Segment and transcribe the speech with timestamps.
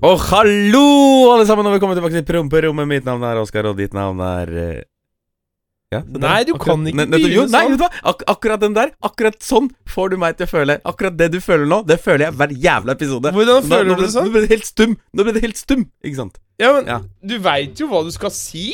[0.00, 0.80] Og hallo,
[1.34, 2.86] alle sammen, og velkommen tilbake til Promperommet.
[2.88, 4.78] Mitt navn er Oskar, og ditt navn er eh,
[5.92, 6.00] ja.
[6.22, 7.52] Nei, du kan ikke begynne sånn.
[7.52, 7.90] Nei, vet du hva?
[8.12, 10.78] Ak akkurat den der, akkurat sånn får du meg til å føle.
[10.88, 13.34] Akkurat det du føler nå, det føler jeg hver jævla episode.
[13.36, 14.30] Hvordan føler nå du ble- det sånn?
[14.30, 14.96] Nå ble det helt stum.
[15.12, 16.40] Nå ble det helt stum, ikke sant?
[16.62, 16.98] Ja, men Ja.
[17.26, 18.66] du veit jo hva du skal si.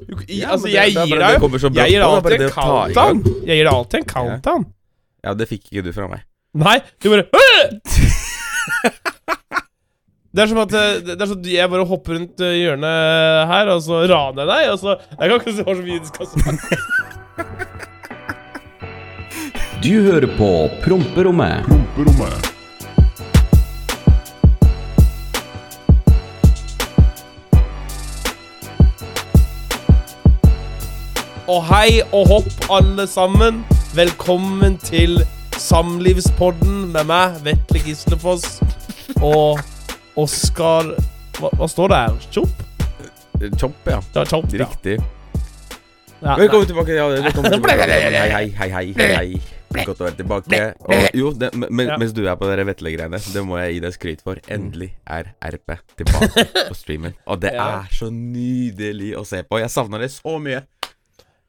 [0.00, 3.24] Du, i, Ja, altså, jeg det gir deg Jeg gir alltid en countdown.
[3.44, 4.68] Jeg gir deg alltid en countdown.
[5.24, 6.22] Ja, det fikk ikke du fra meg.
[6.54, 7.26] Nei, du bare!
[10.30, 13.48] Det er som at eh, Det er sånn at jeg bare hopper rundt eh, hjørnet
[13.50, 16.06] her, og så raner jeg deg, og så Jeg kan ikke se så mye du
[16.06, 16.38] skal si.
[19.80, 20.50] Du hører på
[20.84, 21.66] Promperommet.
[31.50, 33.64] Og hei og hopp, alle sammen.
[33.98, 35.24] Velkommen til
[35.58, 38.60] Samlivspodden med meg, Vetle Gislefoss,
[39.18, 39.58] og
[40.20, 40.90] Oskar
[41.40, 42.16] hva, hva står det her?
[42.34, 42.66] Chop?
[43.60, 44.00] Chop, ja.
[44.14, 44.50] Ja, chop.
[44.52, 44.98] Riktig.
[46.20, 46.92] Ja, Velkommen tilbake.
[46.98, 47.86] Ja, velkommen tilbake.
[47.88, 49.40] Hei, hei, hei, hei, hei.
[49.86, 50.58] Godt å være tilbake.
[50.82, 51.96] Og jo, det, men, Ja.
[52.02, 54.40] mens du er på de Vetle-greiene, det må jeg gi deg skryt for.
[54.50, 57.14] Endelig er RP tilbake på streamen.
[57.30, 59.62] Og det er så nydelig å se på.
[59.62, 60.64] Jeg savner det så mye.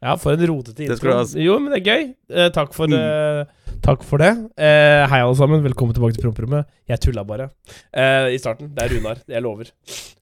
[0.02, 1.12] Ja, for en rotete intro.
[1.14, 1.38] altså.
[1.42, 2.06] Jo, men det er gøy.
[2.34, 2.96] Eh, takk, for, Mm.
[2.98, 4.32] eh, takk for det.
[4.58, 5.62] Eh, hei, alle sammen.
[5.62, 6.66] Velkommen tilbake til promperommet.
[6.90, 7.52] Jeg tulla bare
[7.94, 8.74] eh, i starten.
[8.74, 9.18] Det er Runar.
[9.30, 9.70] Jeg lover.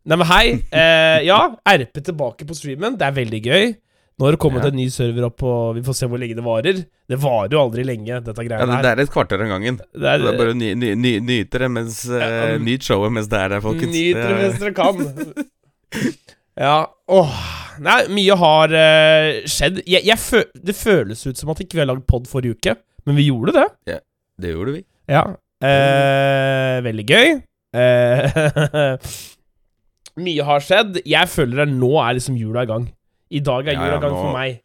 [0.05, 0.63] Nei, men hei.
[0.71, 2.97] Eh, ja, RP tilbake på streamen.
[2.99, 3.75] Det er veldig gøy.
[4.19, 4.67] Nå har det kommet Ja.
[4.67, 6.85] en ny server opp, og vi får se hvor lenge det varer.
[7.07, 8.81] Det varer jo aldri lenge, dette Ja, greiene Ja, her.
[8.83, 9.77] det er et kvarter av gangen.
[9.77, 12.81] Det er, Det er bare ny, ny, ny, nyte det mens uh, Ja, um, Nyt
[12.83, 13.95] showet mens det er der, folkens.
[13.95, 16.15] Nyt Det mens dere kan.
[16.59, 19.81] Ja, åh Nei, mye har uh, skjedd.
[19.87, 22.75] Jeg, jeg fø det føles ut som at ikke vi har lagd pod forrige uke,
[23.07, 23.67] men vi gjorde det.
[23.95, 23.99] Ja,
[24.39, 24.83] Det gjorde vi.
[25.09, 25.25] Ja.
[25.59, 27.35] Uh, veldig gøy.
[27.75, 28.95] Uh,
[30.25, 31.01] mye har skjedd.
[31.07, 32.89] Jeg føler at nå er liksom jula i gang.
[33.29, 34.61] I dag er Ja, jula ja, i gang for meg.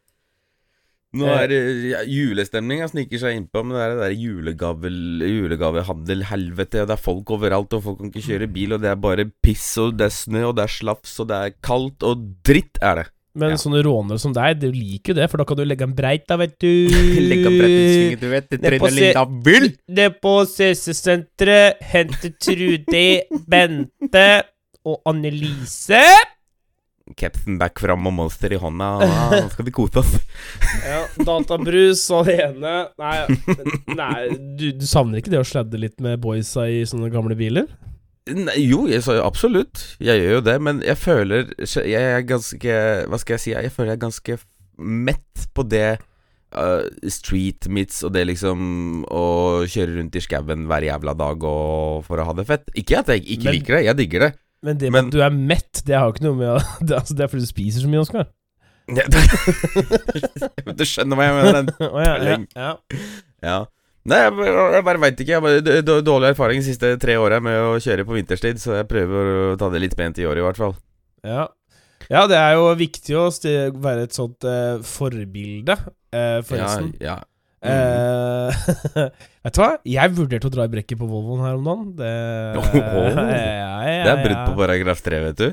[1.14, 1.42] Nå Eh.
[1.44, 1.58] er det
[1.92, 4.90] ja, julestemninga sniker seg innpå, men det er det der julegave,
[5.30, 9.00] julegavehandel-helvete, og det er folk overalt, og folk kan ikke kjøre bil, og det er
[9.00, 12.24] bare piss, og det er snø, og det er slafs, og det er kaldt, og
[12.46, 13.06] dritt er det.
[13.36, 13.56] Men Ja.
[13.58, 16.26] sånne rånere som deg, du liker jo det, for da kan du legge en breit
[16.28, 16.86] da, vet du.
[17.30, 19.14] Legge en breit i svinget, du vet, er på se-
[20.04, 21.82] er på CC-senteret.
[21.82, 24.28] Hente Trude, Bente
[24.86, 26.02] og Annelise.
[27.20, 30.14] Capsen back fram og monster i hånda, ah, nå skal vi kose oss.
[30.86, 32.72] Ja, databrus alene.
[32.96, 33.16] Nei,
[33.92, 34.20] nei
[34.56, 37.68] du, du savner ikke det å sladde litt med boysa i sånne gamle biler?
[38.32, 39.82] Nei, jo, jeg sa jo absolutt.
[40.00, 42.76] Jeg gjør jo det, men jeg føler Jeg er ganske
[43.12, 43.50] Hva skal jeg si?
[43.52, 44.36] Jeg føler jeg er ganske
[44.80, 45.98] mett på det
[46.56, 49.24] uh, street meets og det liksom å
[49.68, 52.72] kjøre rundt i skauen hver jævla dag og for å ha det fett.
[52.80, 54.32] Ikke at jeg ikke Men- liker det, jeg digger det.
[54.64, 57.16] Men det med at du er mett, det har jo ikke noe med Det, altså,
[57.16, 58.28] det er fordi du spiser så mye, Oskar.
[60.78, 61.70] du skjønner hva jeg mener?
[61.94, 62.72] Å ja, ja, ja.
[63.44, 63.58] Ja.
[64.04, 65.38] Nei, jeg bare, jeg bare veit ikke.
[65.38, 68.88] Jeg har dårlig erfaring de siste tre åra med å kjøre på vinterstid, så jeg
[68.90, 70.74] prøver å ta det litt pent i år, i hvert fall.
[71.24, 71.46] ja.
[72.12, 73.28] Ja, det er jo viktig å
[73.80, 75.76] være et sånt eh, forbilde,
[76.12, 76.90] eh, forresten.
[77.00, 77.33] Ja, ja.
[77.64, 78.64] Eh,
[79.44, 79.70] vet du hva?
[79.88, 81.92] Jeg vurderte å dra i brekket på Volvoen her om dagen.
[81.98, 82.10] Det,
[82.60, 82.74] Åh.
[82.76, 85.46] ja, ja, Det er brudd på paragraf 3, vet du.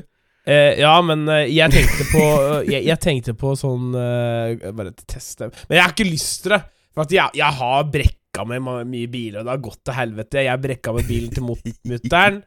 [0.44, 2.22] Eh, ja, men eh, jeg tenkte på
[2.72, 6.62] jeg, jeg tenkte på sånn Bare til teste Men jeg har ikke lyst til det.
[6.92, 10.42] For at jeg, jeg har brekka med mye biler, og det har gått til helvete.
[10.44, 12.42] Jeg brekka med bilen til mut- mutter'n.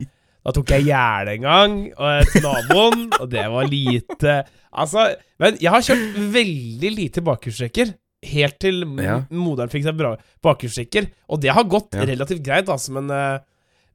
[0.45, 4.35] Da tok jeg gjerdet en gang og til naboen, og det var lite
[4.75, 5.05] Altså,
[5.39, 7.93] men jeg har kjørt veldig lite bakhjulstrekker.
[8.25, 9.19] Helt til Ja.
[9.31, 11.09] moderen fikk seg bra bakhjulstrekker.
[11.29, 12.05] Og det har gått Ja.
[12.05, 13.39] relativt greit, altså, men eh,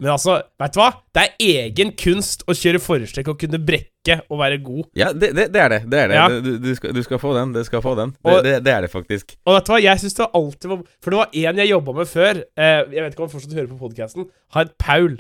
[0.01, 0.95] men altså, vet du hva?
[1.13, 1.35] Det er
[1.69, 4.87] egen kunst å kjøre forhjulstrekk og kunne brekke og være god.
[4.97, 5.81] Ja, det, det, det er det.
[5.93, 6.15] det, er det.
[6.17, 6.29] Ja.
[6.41, 7.53] Du, du, skal, du skal få den.
[7.53, 8.15] Du skal få den.
[8.17, 9.35] Det, Og- det, det er det faktisk.
[9.45, 11.93] Og vet du hva, jeg synes det alltid var For det var en jeg jobba
[11.99, 12.41] med før.
[12.57, 14.29] Eh, jeg vet ikke om han fortsatt hører på podkasten.
[14.57, 15.19] Han Paul.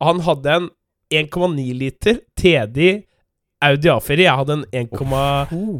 [0.00, 0.70] Han hadde en
[1.12, 3.04] 1,9 liter TD
[3.68, 4.16] Audi A4.
[4.24, 4.96] Jeg hadde en 1,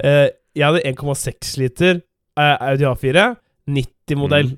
[0.05, 0.29] eh,
[0.61, 2.01] 1,6 liter eh,
[2.37, 3.29] Audi A4.
[3.67, 4.53] 90-modell.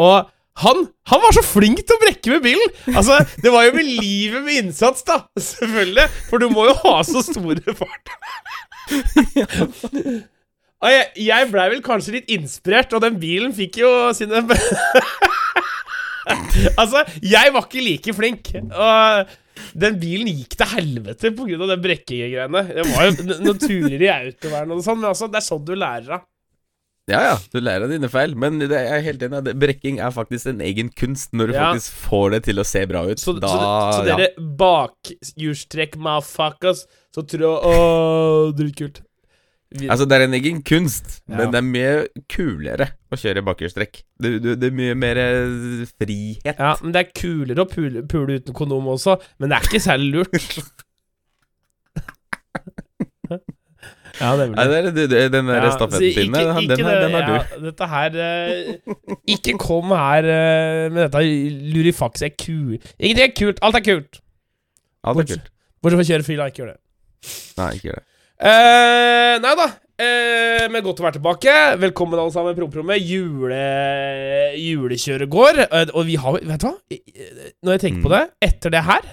[0.00, 0.30] Og
[0.60, 2.72] han, han var så flink til å brekke med bilen!
[2.92, 5.22] Altså, Det var jo med livet med innsats, da.
[5.40, 6.06] Selvfølgelig.
[6.28, 8.12] For du må jo ha så store fart.
[10.80, 14.40] Og jeg, jeg blei vel kanskje litt inspirert, og den bilen fikk jo sine
[16.80, 18.52] Altså, jeg var ikke like flink.
[18.56, 19.36] Og
[19.80, 21.58] den bilen gikk til helvete pga.
[21.74, 22.62] den brekkegreiene.
[22.70, 25.74] Det var jo noen turer i autovernet og sånn, men altså, det er sånn du
[25.76, 26.26] lærer av.
[27.10, 29.54] Ja ja, du lærer av dine feil, men det er helt enig.
[29.58, 31.68] Brekking er faktisk en egen kunst når du Ja.
[31.72, 33.18] faktisk får det til å se bra ut.
[33.20, 33.60] Så, da, så,
[33.98, 34.16] så ja.
[34.16, 36.84] dere bakhjulstrekk motherfuckers,
[37.14, 39.02] så tror Åh, dritkult.
[39.86, 41.36] Altså, det er en egen kunst, Ja.
[41.38, 44.00] men det er mye kulere å kjøre bakhjulstrekk.
[44.18, 46.58] Det, det, det er mye mer eh, frihet.
[46.58, 49.82] ja, men det er kulere å pule, pule uten kondom også, men det er ikke
[49.86, 50.84] særlig lurt.
[54.20, 57.14] ja, det er vel Nei, det den der Ja, stafettpinnen, den, ikke den, har- den
[57.16, 57.32] har du.
[57.34, 58.94] ja, Dette her eh,
[59.34, 61.24] Ikke kom her eh, med dette
[61.74, 62.84] lurifaks er kult.
[62.98, 64.20] Ingenting er kult, alt er kult.
[65.04, 65.50] Alt er kult.
[65.80, 66.46] Bortsett fra å kjøre fila.
[66.52, 66.80] ikke gjør det.
[67.58, 68.06] Nei, ikke gjør det.
[68.40, 69.66] Uh, nei da.
[70.00, 71.54] Uh, men godt å være tilbake.
[71.80, 72.54] Velkommen alle sammen.
[72.56, 73.02] Promprommet.
[73.04, 73.58] Jule,
[74.60, 75.60] julekjøret går.
[75.72, 76.74] Uh, og vi har Vet du hva?
[77.64, 78.16] Når jeg tenker på Mm.
[78.16, 79.10] det, etter det her,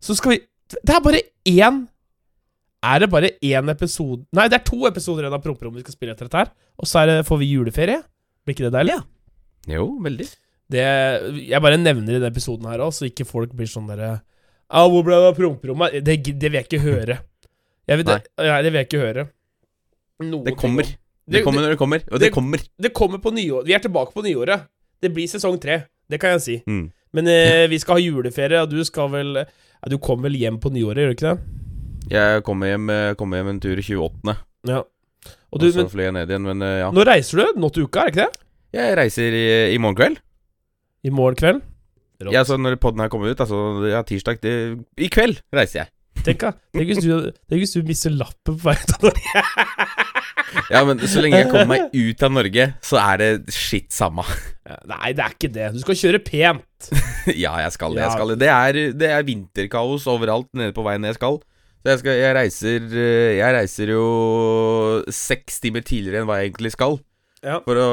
[0.00, 0.40] så skal vi
[0.72, 1.82] Det er bare én
[2.82, 5.94] Er det bare én episode Nei, det er to episoder igjen av Promperommet vi skal
[5.94, 6.50] spille etter dette her.
[6.82, 8.00] Og så det, får vi juleferie.
[8.44, 8.96] Blir ikke det deilig?
[8.98, 9.76] Ja.
[9.76, 10.26] Jo, veldig.
[10.72, 10.82] Det,
[11.46, 14.22] jeg bare nevner i denne episoden her òg, så ikke folk blir sånn derre
[14.72, 17.18] Au, 'Hvor ble det av promperommet?' Det, det vil jeg ikke høre.
[17.86, 19.24] Jeg vil, det, nei, det vil jeg ikke høre.
[20.22, 20.82] Noen Det kommer.
[20.82, 20.98] om-
[21.28, 22.58] Det kommer når det kommer, og det det- kommer.
[22.80, 23.64] Det kommer på nyår.
[23.66, 24.66] Vi er tilbake på nyåret.
[25.02, 25.84] Det blir sesong tre.
[26.08, 26.62] Det kan jeg si.
[26.66, 26.90] Mm.
[27.12, 30.58] Men eh, vi skal ha juleferie, og du skal vel ja, Du kommer vel hjem
[30.58, 31.61] på nyåret, gjør du ikke det?
[32.12, 34.36] Jeg kommer hjem, eh, kommer hjem en tur 28.,
[34.68, 34.82] Ja.
[35.52, 36.88] Og og så flyr jeg ned igjen, men eh, ja.
[36.92, 38.46] nå reiser du nå til uka, er det ikke det?
[38.72, 40.20] Jeg reiser i, i morgen kveld.
[41.04, 41.60] I morgen kveld?
[42.22, 42.32] Rått.
[42.32, 44.54] Ja, så når podden her kommer ut, altså ja, tirsdag det,
[44.96, 45.92] I kveld reiser jeg.
[46.22, 46.52] Tenk, da.
[46.72, 49.44] Tenk hvis du, tenk hvis du mister lappen på vei til Norge.
[50.72, 54.24] Ja, men så lenge jeg kommer meg ut av Norge, så er det skitt samme.
[54.68, 55.70] Ja, Nei, det er ikke det.
[55.74, 56.90] Du skal kjøre pent.
[57.44, 58.04] ja, jeg skal det.
[58.04, 58.38] Jeg skal det.
[58.42, 61.40] Det er, det er vinterkaos overalt nede på veien jeg skal.
[61.82, 64.02] Så jeg, skal, jeg reiser eh, Jeg reiser jo
[65.10, 67.00] seks timer tidligere enn hva jeg egentlig skal.
[67.42, 67.56] Ja.
[67.66, 67.86] For å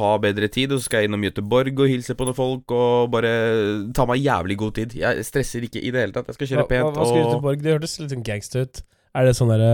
[0.00, 0.72] ha bedre tid.
[0.74, 3.30] Og så skal jeg innom Göteborg og hilse på noen folk og bare
[3.94, 4.96] ta meg jævlig god tid.
[4.98, 6.32] Jeg stresser ikke i det hele tatt.
[6.32, 6.98] Jeg skal kjøre hva, pent.
[6.98, 7.62] hva skal du til og Borg?
[7.62, 8.82] Det hørtes litt sånn gangster ut.
[9.14, 9.70] Er det sånn derre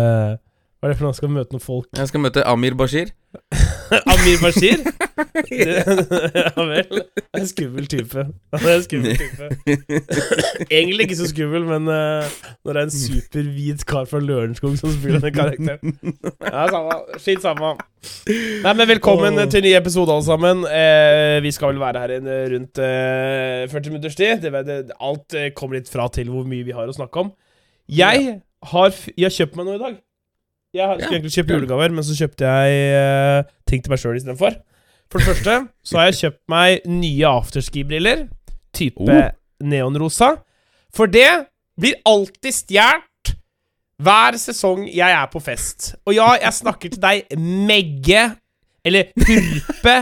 [0.81, 1.17] Hva er det for noe?
[1.17, 1.89] Skal møte noen folk?
[1.97, 3.15] jeg skal møte Amir Bashir.
[4.12, 4.81] Amir Bashir?
[6.35, 6.88] Ja vel.
[6.91, 8.25] Det er en skummel type.
[8.55, 9.49] Han er en skummel type.
[10.71, 12.27] Egentlig ikke så skummel, men uh,
[12.65, 15.97] når det er en superhvit kar fra Lørenskog som spiller den karakteren
[16.43, 16.99] Ja, samme.
[17.19, 17.75] Skitt samme.
[18.65, 19.49] Nei, men velkommen oh.
[19.53, 20.65] til ny episode, alle sammen.
[20.65, 24.41] Eh, vi skal vel være her en, rundt eh, 40 minutters tid.
[24.43, 27.35] Det, det, alt eh, kommer litt fra til hvor mye vi har å snakke om.
[27.91, 28.41] Jeg
[28.73, 30.00] har, jeg har kjøpt meg noe i dag.
[30.75, 34.17] Jeg skulle Ja, egentlig kjøpe julegaver, men så kjøpte jeg uh, ting til meg sjøl
[34.20, 34.55] istedenfor.
[35.11, 38.26] For det første så har jeg kjøpt meg nye afterski-briller.
[38.76, 39.31] Type Oh.
[39.67, 40.28] neonrosa.
[40.94, 41.26] For det
[41.81, 43.34] blir alltid stjålet
[44.00, 45.90] hver sesong jeg er på fest.
[46.06, 48.22] Og ja, jeg snakker til deg, Megge,
[48.87, 49.96] eller Hurpe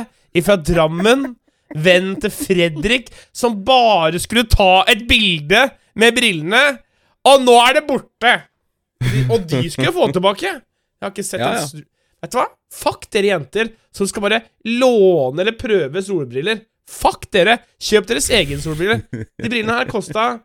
[0.44, 1.24] fra Drammen.
[1.74, 5.66] Vennen til Fredrik, som bare skulle ta et bilde
[5.98, 6.62] med brillene.
[7.28, 8.36] Og nå er det borte!
[9.04, 10.48] De- Og de skulle jeg få tilbake.
[10.48, 11.66] Jeg har ikke sett Ja, en ja.
[11.70, 11.86] snu-
[12.22, 12.46] Vet du hva?
[12.74, 16.64] Fuck dere jenter som skal bare låne eller prøve solbriller.
[16.88, 17.58] Fuck dere!
[17.78, 19.04] Kjøp deres egen solbriller.
[19.12, 20.40] De brillene her kosta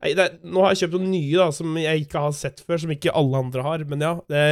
[0.00, 2.78] Nei, det Nå har jeg kjøpt noen nye da som jeg ikke har sett før,
[2.80, 3.82] som ikke alle andre har.
[3.84, 4.44] Men ja, det,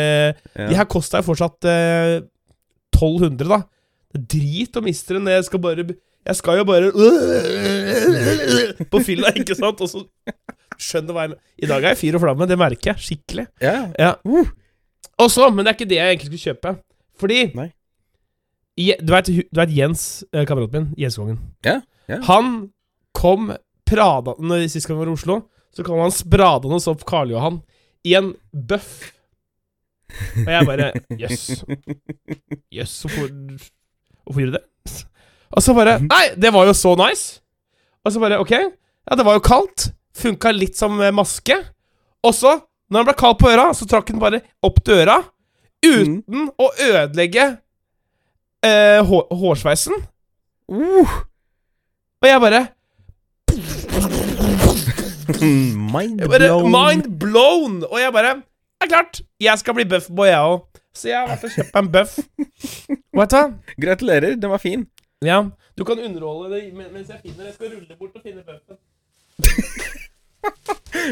[0.58, 0.66] Ja.
[0.68, 2.18] de her kosta jo fortsatt eh,
[2.92, 3.62] 1200, da.
[4.12, 5.24] Det er drit å miste den.
[5.32, 5.86] Jeg skal bare
[6.28, 6.90] Jeg skal jo bare
[8.92, 9.80] På fylla, ikke sant?
[9.80, 10.04] Og så
[10.78, 11.38] Skjønner hva jeg.
[11.64, 13.49] I dag er jeg fyr og flamme, det merker jeg skikkelig.
[13.64, 13.88] Ja.
[13.99, 14.12] Ja.
[15.18, 16.75] Og så, men det er ikke det jeg egentlig skulle kjøpe.
[17.18, 17.68] Fordi Nei.
[19.02, 21.40] Du vet, Jens, eh, kameraten min, Jenskongen.
[21.66, 22.20] Ja, ja.
[22.28, 22.68] Han
[23.16, 23.49] kom
[23.88, 25.38] prada Når Sist gang vi var i Oslo,
[25.75, 27.58] så kom han spradende opp Karl Johan
[28.06, 29.11] i en bøff.
[30.44, 31.64] Og jeg bare Jøss.
[32.78, 33.28] Jøss, hvorfor
[34.28, 34.64] Hvorfor gjør du det?
[35.56, 37.40] Og så bare Nei, det var jo så nice.
[38.04, 38.54] Og så bare OK.
[38.54, 39.90] Ja, det var jo kaldt.
[40.18, 41.56] Funka litt som maske.
[42.26, 42.56] Og så,
[42.90, 45.20] når han ble kald på øra, så trakk han bare opp døra
[45.84, 47.44] uten Uten å ødelegge
[48.66, 49.94] eh, hår, hårsveisen.
[50.68, 51.12] Uh,
[52.18, 52.66] Og jeg bare
[55.94, 56.72] mind Jeg bare, blown.
[56.72, 57.78] Mind blown!
[57.87, 60.66] Og jeg bare Det er klart, jeg skal bli buffboy, jeg òg.
[60.94, 62.18] Så jeg har kjøpt meg en buff.
[63.18, 63.72] Vet du?
[63.82, 64.84] Gratulerer, den var fin.
[65.25, 65.40] Ja,
[65.78, 68.78] du kan underholde det mens jeg finner Jeg skal rulle bort og finne buffen.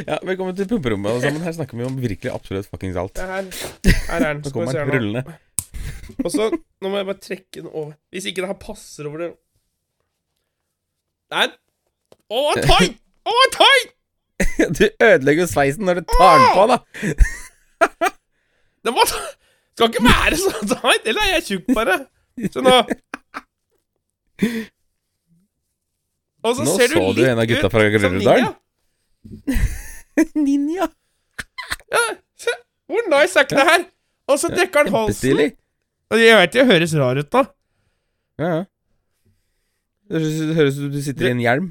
[0.06, 1.42] Ja, Velkommen til pumperommet, alle sammen.
[1.45, 3.18] Her snakker vi om virkelig absolutt fuckings alt.
[3.23, 3.50] Er her.
[4.09, 4.42] Her er den.
[4.45, 5.23] Så vi kommer den rullende.
[6.25, 6.49] Og så
[6.83, 7.92] Nå må jeg bare trekke den over.
[8.14, 9.28] Hvis ikke det her passer over det
[11.35, 11.47] Nei.
[12.30, 12.99] Å, tight!
[13.26, 13.92] Å, tight!
[14.78, 16.76] Du ødelegger jo sveisen når du tar den på, da.
[18.87, 19.18] Det må ta
[19.76, 21.09] Skal ikke være så tight!
[21.11, 21.99] Eller er jeg tjukk, bare?
[22.52, 22.76] Se nå.
[26.47, 28.54] Og så Nå ser du så du en av gutta fra Groruddalen.
[30.47, 30.88] ninja.
[31.92, 32.04] Ja,
[32.38, 32.54] se.
[32.87, 33.85] Hvor nice er ikke det her?
[34.30, 35.42] Og så dekker han halsen.
[36.11, 37.45] Og jeg vet det høres rar ut da.
[38.38, 38.64] Ja, ja.
[40.06, 40.23] Det
[40.54, 41.71] høres ut som du sitter i en hjelm.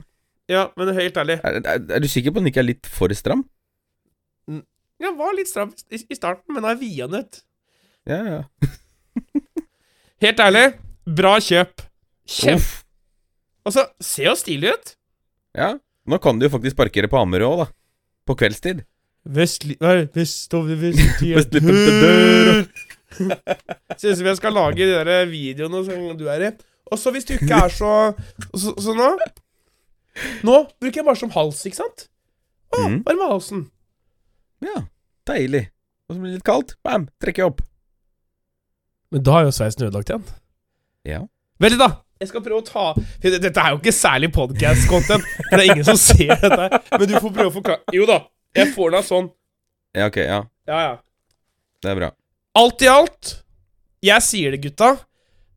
[0.52, 1.40] Ja, men helt ærlig.
[1.44, 3.46] Er, er, er du sikker på at den ikke er litt for stram?
[5.02, 7.42] Ja, var litt stram i, i starten, men nå er via den ut.
[8.08, 8.42] Ja, ja.
[10.24, 10.66] Helt ærlig,
[11.18, 11.84] bra kjøp.
[12.30, 12.84] Kjempe...
[13.66, 14.92] Og så ser jo stilig ut.
[15.58, 15.72] Ja.
[16.06, 17.68] Nå kan du jo faktisk parkere på Ammerud òg, da.
[18.30, 18.84] På kveldstid.
[19.26, 19.76] Vestli...
[19.82, 22.60] Nei, vest over vesttida Vestli på dør.
[23.98, 26.52] Ser vi jeg skal lage de der videoene som du er i.
[26.94, 27.92] Og så hvis du ikke er så
[28.62, 29.08] Så, så nå
[30.46, 32.06] Nå bruker jeg bare som hals, ikke sant?
[32.76, 33.02] Å, Mhm.
[33.08, 33.64] varme halsen.
[34.64, 34.86] Ja,
[35.28, 35.66] deilig.
[36.08, 36.76] Og så blir det litt kaldt.
[36.86, 37.62] Bam, trekker jeg opp.
[39.12, 40.24] Men da er jo sveisen ødelagt igjen.
[41.08, 41.20] Ja.
[41.62, 41.90] Veldig da!
[42.26, 42.86] Jeg skal prøve å ta
[43.22, 46.80] Dette er jo ikke særlig podcast-content, for det er ingen som ser dette.
[46.96, 48.24] Men du får prøve å forklare Jo da,
[48.58, 49.28] jeg får den av sånn.
[49.96, 50.40] Ja, ok, ja.
[50.66, 50.96] Ja, ja.
[51.84, 52.10] Det er bra.
[52.58, 53.34] Alt i alt,
[54.04, 54.96] jeg sier det, gutta.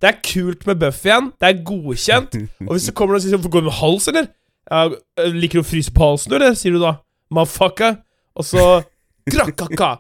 [0.02, 1.30] Det er kult med buff igjen.
[1.40, 2.37] Det er godkjent.
[2.66, 4.28] Og hvis det kommer noen og sier 'Går du med hals, eller?'
[4.70, 6.92] Ja, øh, 'Liker du å fryse på halsen, eller?' sier du da.
[7.30, 7.96] Mafaka.
[8.37, 8.82] Og så
[9.30, 9.96] Krakaka.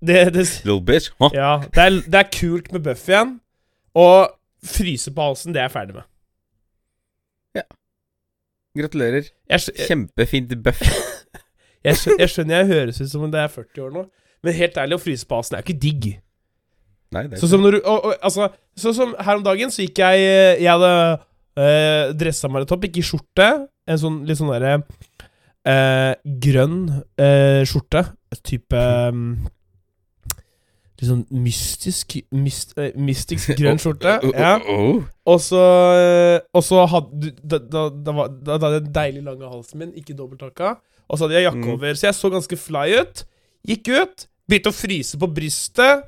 [0.00, 1.10] Det, det Little bitch.
[1.20, 1.30] Huh?
[1.34, 1.60] Ja.
[1.74, 3.40] Det er, det er kult med buff igjen.
[3.94, 6.06] Og fryse på halsen, det er jeg ferdig med.
[7.58, 7.64] Ja.
[8.78, 9.28] Gratulerer.
[9.50, 10.80] Jeg, jeg, Kjempefint buff.
[11.86, 14.04] jeg, skjø- jeg skjønner jeg høres ut som om det er 40 år nå,
[14.44, 16.08] men helt ærlig, å fryse på halsen er jo ikke digg.
[17.14, 19.70] Nei, det er Sånn som når du og, og, Altså, sånn som her om dagen,
[19.72, 20.90] så gikk jeg eh, Jeg hadde
[21.56, 23.46] øh, dressa meg litt opp, gikk i skjorte.
[23.88, 24.74] En sånn litt sånn derre
[25.72, 26.12] øh,
[26.44, 28.02] grønn øh, skjorte.
[28.44, 29.22] Type um,
[30.98, 34.16] Litt sånn mystisk myst, eh, Mystisk grønn skjorte.
[34.34, 34.56] Ja.
[35.30, 35.60] Og så
[35.94, 39.22] eh, Og så hadde du Da, da, da, var- da, da hadde jeg den deilig
[39.28, 40.72] lange halsen min, ikke dobbelthakka.
[41.08, 41.72] Og så hadde jeg jakke Mm.
[41.76, 43.22] over, så jeg så ganske fly ut.
[43.68, 46.02] Gikk ut, begynte å fryse på brystet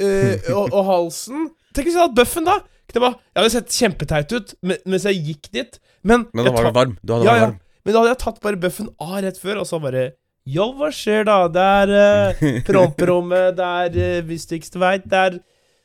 [0.00, 1.48] uh, og, og halsen.
[1.74, 2.58] Tenk hvis jeg hadde hatt buffen, da!
[2.88, 4.54] Det var, jeg hadde sett kjempeteit ut
[4.88, 5.74] mens jeg gikk dit.
[6.08, 6.94] Men, Men da var du varm.
[7.04, 7.48] Du hadde Ja, vært ja.
[7.50, 7.58] varm.
[7.84, 10.06] men da hadde jeg tatt bare bøffen av rett før, og så bare
[10.48, 11.42] Yo, hva skjer da?
[11.52, 15.32] Det er uh, promperommet, det er uh, du ikke veit, det er,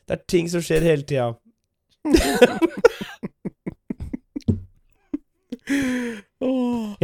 [0.08, 1.34] det er ting som skjer hele tida.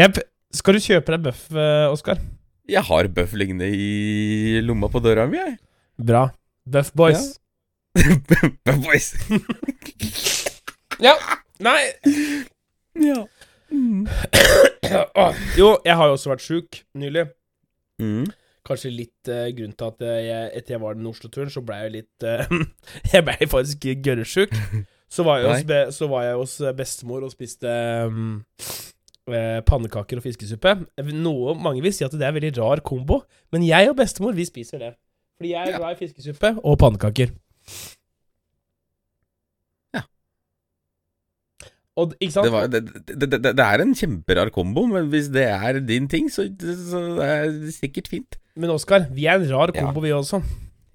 [0.00, 0.16] Jepp.
[0.56, 2.18] skal du kjøpe deg bøff, uh, Oskar?
[2.70, 5.56] Jeg har bøff liggende i lomma på døra mi, jeg.
[6.00, 6.28] Bra.
[6.64, 7.40] Bøff boys.
[8.64, 9.14] Bøff boys.
[11.02, 11.14] Ja.
[11.60, 11.92] Nei
[12.96, 13.26] Ja.
[13.70, 14.06] Mm.
[15.60, 17.26] Jo, jeg har jo også vært sjuk nylig.
[18.00, 18.28] Mm.
[18.66, 21.78] Kanskje litt uh, grunn til at eh, jeg, etter jeg var den Oslo-turen, så ble
[21.80, 22.56] jeg litt uh,
[23.14, 24.52] Jeg ble faktisk gørresjuk.
[25.10, 25.24] Så,
[25.96, 27.70] så var jeg hos bestemor og spiste
[29.30, 30.74] eh, pannekaker og fiskesuppe.
[31.12, 33.22] Noe mange vil si at det er en veldig rar kombo,
[33.54, 34.92] men jeg og bestemor, vi spiser det.
[35.40, 37.32] Fordi jeg er glad i fiskesuppe og pannekaker.
[39.96, 40.04] Ja.
[42.00, 42.16] Og?
[42.16, 46.30] Det, var, det, det, det, er en kjemperar kombo, men hvis det er din ting,
[46.32, 46.46] så,
[46.90, 48.40] så er det sikkert fint.
[48.60, 49.84] Men Oskar, vi er en rar Ja.
[49.84, 50.42] kombo, vi også.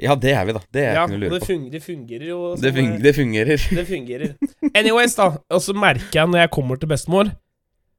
[0.02, 0.62] Ja, det er vi, da.
[0.74, 1.48] Det er Ja, ikke noe å lure på.
[1.48, 2.40] fung det fungerer jo.
[2.60, 3.68] Det, som, eh, det fungerer.
[3.78, 4.36] Det fungerer.
[4.76, 5.30] Anyways, da.
[5.50, 7.32] Og så merker jeg når jeg kommer til bestemor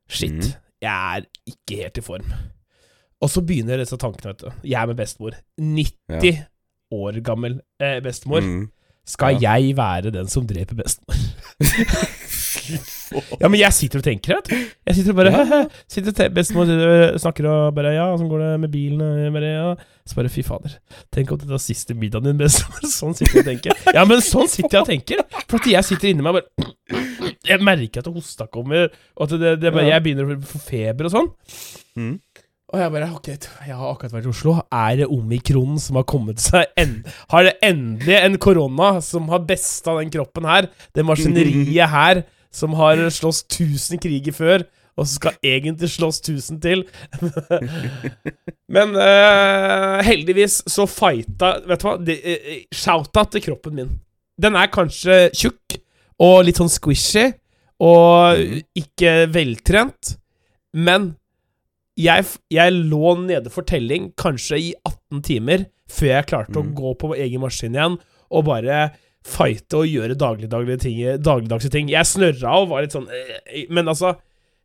[0.07, 0.53] Shit, mm.
[0.85, 2.29] jeg er ikke helt i form.
[3.25, 4.51] Og så begynner disse tankene, vet du.
[4.63, 5.35] Jeg er med bestemor.
[5.59, 6.45] 90
[6.93, 8.45] år gammel eh, bestemor.
[8.45, 8.69] Mm.
[9.07, 11.17] Skal jeg være den som dreper bestemor?
[13.41, 14.55] ja, men jeg sitter og tenker, vet du.
[14.89, 15.61] Jeg sitter og bare Ja.
[15.93, 16.71] Sitter og Bestemor
[17.23, 19.03] snakker og bare Ja, åssen går det med bilen?
[19.35, 19.69] Bare, ja.
[20.07, 20.79] Så bare fy fader.
[21.15, 22.87] Tenk om dette er siste middagen din, bestemor.
[22.91, 23.85] Sånn sitter jeg og tenker.
[23.97, 25.25] Ja, men sånn sitter jeg og tenker.
[25.47, 26.73] For at jeg sitter inni meg og bare
[27.51, 31.07] Jeg merker at hosta kommer, og at det, det bare, jeg begynner å få feber
[31.07, 31.29] og sånn.
[31.99, 32.17] Mm.
[32.75, 34.55] Og jeg bare Ok, jeg har akkurat vært i Oslo.
[34.75, 36.97] Er det omikronen som har kommet seg en,
[37.31, 40.67] Har det endelig en korona som har besta den kroppen her?
[40.91, 44.65] Det maskineriet her som har slåss 1000 kriger før,
[44.97, 46.85] og som skal egentlig slåss 1000 til.
[48.77, 51.97] Men uh, heldigvis så fighta Vet du hva?
[52.03, 53.93] De, uh, Shouta til kroppen min.
[54.41, 55.79] Den er kanskje tjukk
[56.23, 57.29] og litt sånn squishy
[57.85, 58.41] og
[58.77, 60.15] ikke veltrent,
[60.73, 61.11] men
[62.01, 66.73] jeg, jeg lå nede for telling kanskje i 18 timer før jeg klarte å Mm.
[66.77, 67.99] gå på egen maskin igjen
[68.33, 68.79] og bare
[69.27, 71.91] fighte og gjøre dagligdaglige ting, dagligdagse ting.
[71.93, 74.15] Jeg snørra og var litt sånn øh, Men altså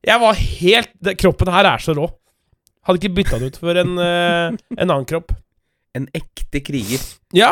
[0.06, 2.08] Jeg var helt det, Kroppen her er så rå.
[2.86, 5.34] Hadde ikke bytta det ut for en, øh, en annen kropp.
[5.98, 7.02] En ekte kriger.
[7.36, 7.50] Ja,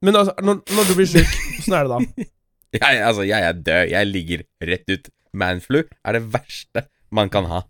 [0.00, 2.28] men altså, når, når du blir sjuk, åssen er det da?
[2.80, 3.90] Jeg, altså, jeg er død.
[3.92, 5.10] Jeg ligger rett ut.
[5.34, 7.60] Manflu er det verste man kan ha.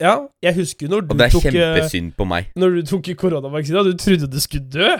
[0.00, 2.50] Ja, jeg husker når du tok Og det er eh, kjempesynd på meg.
[2.56, 4.90] Når du tok koronavaksina, du trodde du skulle dø.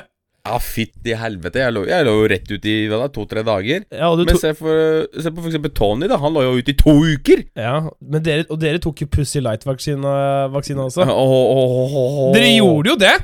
[0.46, 1.58] Ja, fytti helvete.
[1.64, 2.74] Jeg lå, jeg lå jo rett ut i
[3.14, 3.80] to-tre dager.
[3.90, 4.74] Ja, du Men se, for,
[5.10, 6.16] se på eksempel Tony, da.
[6.22, 7.38] Han lå jo ute i to uker.
[7.58, 11.02] ja men dere, og dere tok jo Pussy Light-vaksina også.
[11.02, 12.32] Oh, oh, oh.
[12.36, 13.16] Dere gjorde jo det!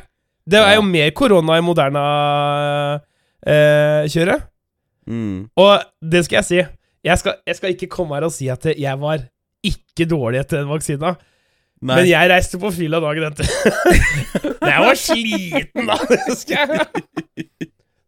[0.43, 4.43] Det er jo mer korona i Moderna-kjøret.
[5.03, 5.51] Mm.
[5.59, 6.63] og det skal jeg si.
[7.03, 9.19] Jeg skal, jeg skal ikke komme her og si at jeg var
[9.67, 11.15] ikke dårlig etter den vaksina.
[11.83, 11.97] Nei.
[11.99, 13.43] Men jeg reiste på fylla dagen etter.
[14.71, 15.97] jeg var sliten da,
[16.29, 16.69] husker jeg.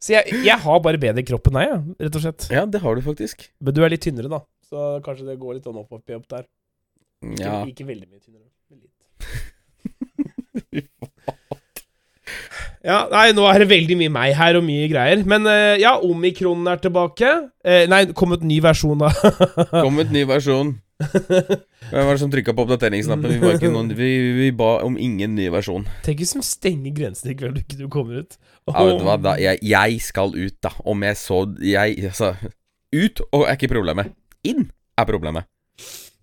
[0.04, 2.43] Så jeg, jeg har bare bedre kropp enn deg, ja, rett og slett.
[2.54, 3.49] Ja, det har du faktisk.
[3.64, 4.40] Men du er litt tynnere, da.
[4.69, 4.76] Så
[5.07, 6.45] kanskje det går litt sånn opp opp i opp der.
[7.25, 7.64] Ikke, Ja.
[7.66, 8.49] ikke veldig mye tynnere.
[8.71, 8.95] men litt.
[12.85, 15.23] Ja, nei, nå er det veldig mye meg her og mye greier.
[15.28, 17.31] Men eh, ja, omikronen er tilbake.
[17.64, 19.09] Eh, nei, kom et ny versjon da.
[19.73, 20.75] Kom et ny versjon.
[21.90, 23.34] Hvem var det som trykka på oppdateringsknappen?
[23.34, 25.86] Vi, vi, vi ba om ingen ny versjon.
[26.06, 28.38] Tenk hvis de stenger grensene i kveld ikke du kommer ut.
[28.70, 30.72] Ja, vet du hva, da, jeg, jeg skal ut, da.
[30.88, 32.30] Om jeg så Jeg Altså
[32.94, 34.14] Ut og er ikke problemet.
[34.46, 35.50] Inn er problemet.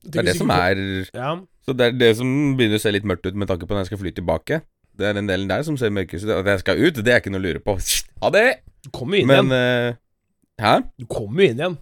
[0.01, 0.79] Det er det som er
[1.11, 1.35] Ja,
[1.67, 3.83] Så det er det som begynner å se litt mørkt ut med tanke på når
[3.83, 4.61] jeg skal fly tilbake.
[4.97, 6.33] Det er den delen der som ser mørkest ut.
[6.39, 7.75] At jeg skal ut, det er ikke noe å lure på.
[8.23, 8.47] Ha det!
[8.81, 9.93] du kommer jo inn Men igjen.
[9.93, 9.99] Uh,
[10.61, 10.73] Hæ?
[10.97, 11.77] Du kommer jo inn igjen.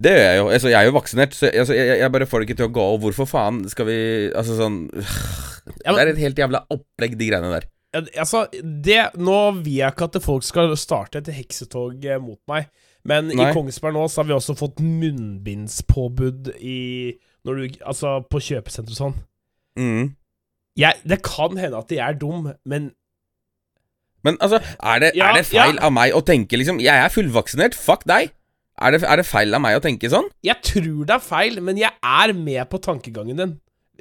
[0.00, 0.44] Det gjør jeg jo.
[0.48, 2.72] Altså, jeg er jo vaksinert, så altså, jeg, jeg bare får det ikke til å
[2.78, 2.84] gå.
[2.94, 3.98] Og hvorfor faen skal vi
[4.32, 7.66] Altså sånn men- Det er et helt jævla opplegg, de greiene der.
[8.22, 12.70] Altså, det Nå vil jeg ikke at folk skal starte et heksetog eh, mot meg,
[13.04, 13.48] men Nei.
[13.50, 16.78] i Kongsberg nå så har vi også fått munnbindspåbud i
[17.48, 19.14] når du, Altså på kjøpesenter og sånn.
[19.80, 20.10] Mm.
[20.80, 22.90] Jeg, det kan hende at jeg er dum, men
[24.24, 25.82] Men altså, er det, Ja, er det feil ja.
[25.88, 28.32] av meg å tenke liksom Jeg er fullvaksinert, fuck deg.
[28.80, 30.28] Er det, er det feil av meg å tenke sånn?
[30.46, 33.56] Jeg tror det er feil, men jeg er med på tankegangen din.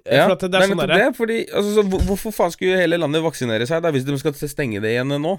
[0.06, 1.08] Ja, For det er er sånn det.
[1.18, 4.80] Fordi, altså, så, hvorfor faen skulle hele landet vaksinere seg da hvis de skal stenge
[4.84, 5.34] det igjen nå?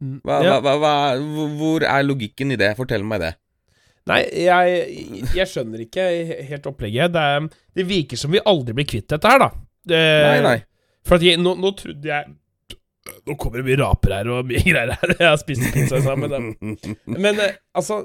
[0.00, 0.54] Mm, Hva, ja.
[0.64, 0.94] hva, hva,
[1.58, 2.70] hvor- er logikken i det?
[2.78, 3.34] Fortell meg det.
[4.06, 6.02] Nei, jeg, jeg skjønner ikke
[6.48, 7.12] helt opplegget.
[7.12, 9.48] Det, er, det virker som vi aldri blir kvitt dette her, da.
[9.86, 10.58] Det, Nei, nei.
[11.06, 12.32] For at jeg, nå, nå trodde jeg
[13.26, 15.12] Nå kommer det mye raper her og mye greier her.
[15.14, 16.32] Jeg har spist pizza sammen.
[16.32, 16.78] Men,
[17.22, 18.00] men eh, altså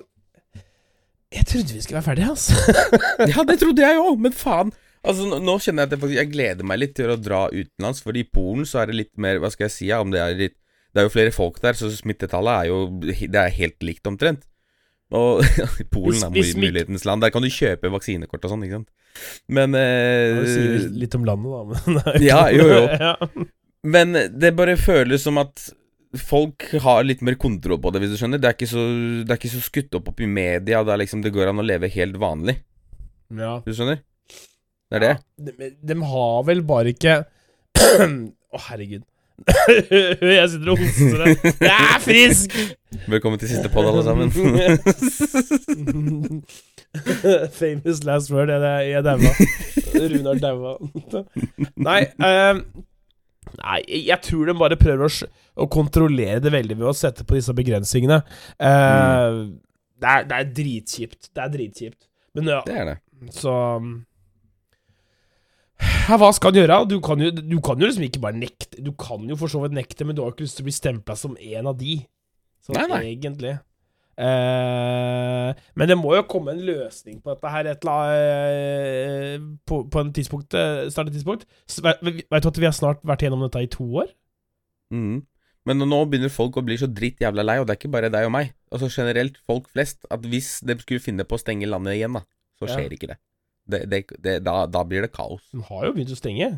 [1.32, 2.78] Jeg trodde vi skulle være ferdige, altså.
[3.32, 4.74] Ja, det trodde jeg òg, men faen.
[5.02, 8.04] Altså, nå, kjenner jeg at jeg, faktisk, jeg gleder meg litt til å dra utenlands,
[8.06, 10.20] for i Polen så er det litt mer Hva skal jeg si, ja, om det
[10.22, 10.58] er litt
[10.94, 12.82] Det er jo flere folk der, så smittetallet er jo
[13.24, 14.44] Det er helt likt omtrent.
[15.12, 15.42] Og
[15.94, 17.24] Polen er mulighetens land.
[17.24, 18.92] Der kan du kjøpe vaksinekort og sånn, ikke sant.
[19.52, 21.82] Men eh, sier litt om landet, da.
[21.96, 22.84] Men Ja, jo, jo.
[23.08, 23.16] Ja.
[23.82, 25.72] Men det bare føles som at
[26.20, 28.40] folk har litt mer kontroll på det, hvis du skjønner.
[28.42, 28.82] Det er ikke så,
[29.24, 31.68] det er ikke så skutt opp opp i media, det, liksom, det går an å
[31.68, 32.56] leve helt vanlig.
[33.32, 33.54] ja.
[33.66, 33.98] Du skjønner?
[34.92, 35.16] Det er det.
[35.40, 35.52] De,
[35.88, 37.14] de har vel bare ikke
[38.52, 39.04] Å, herregud.
[40.36, 41.24] jeg sitter og hoster.
[41.64, 42.52] Jeg er frisk!
[43.08, 44.28] Velkommen til siste podd, alle sammen.
[47.56, 48.50] Famous last word.
[48.52, 49.32] Jeg, jeg daua.
[50.12, 50.76] Runar daua.
[51.80, 52.60] Nei ehm,
[53.60, 55.10] Nei, jeg tror de bare prøver å,
[55.64, 58.22] å kontrollere det veldig ved å sette på disse begrensningene.
[58.56, 59.42] Eh,
[60.02, 61.32] det, er, det er dritkjipt.
[61.36, 62.00] Det er dritkjipt.
[62.38, 62.98] Men ja, Det er det.
[63.36, 63.54] så
[65.82, 66.78] ja, Hva skal han gjøre?
[66.90, 69.62] Du kan, jo, du kan jo liksom ikke bare nekte Du kan jo for så
[69.64, 71.98] vidt nekte, men du har ikke lyst til å bli stempla som en av de.
[72.66, 73.02] Sånn Nei, nei.
[73.16, 73.56] egentlig.
[74.22, 79.82] Eh, men det må jo komme en løsning på dette her et eller eh, på,
[79.90, 81.48] på en tidspunkt, eh, snart et tidspunkt.
[81.82, 84.12] Vet du at vi har snart vært gjennom dette i to år?
[84.94, 85.22] Mm.
[85.70, 88.10] Men nå begynner folk å bli så dritt jævla lei, og det er ikke bare
[88.14, 88.54] deg og meg.
[88.74, 92.26] Altså generelt folk flest, at hvis de skulle finne på å stenge landet igjen, da,
[92.62, 92.76] så Ja.
[92.78, 93.20] skjer ikke det.
[93.72, 95.44] det, det, det da, da blir det kaos.
[95.54, 96.50] De har jo begynt å stenge.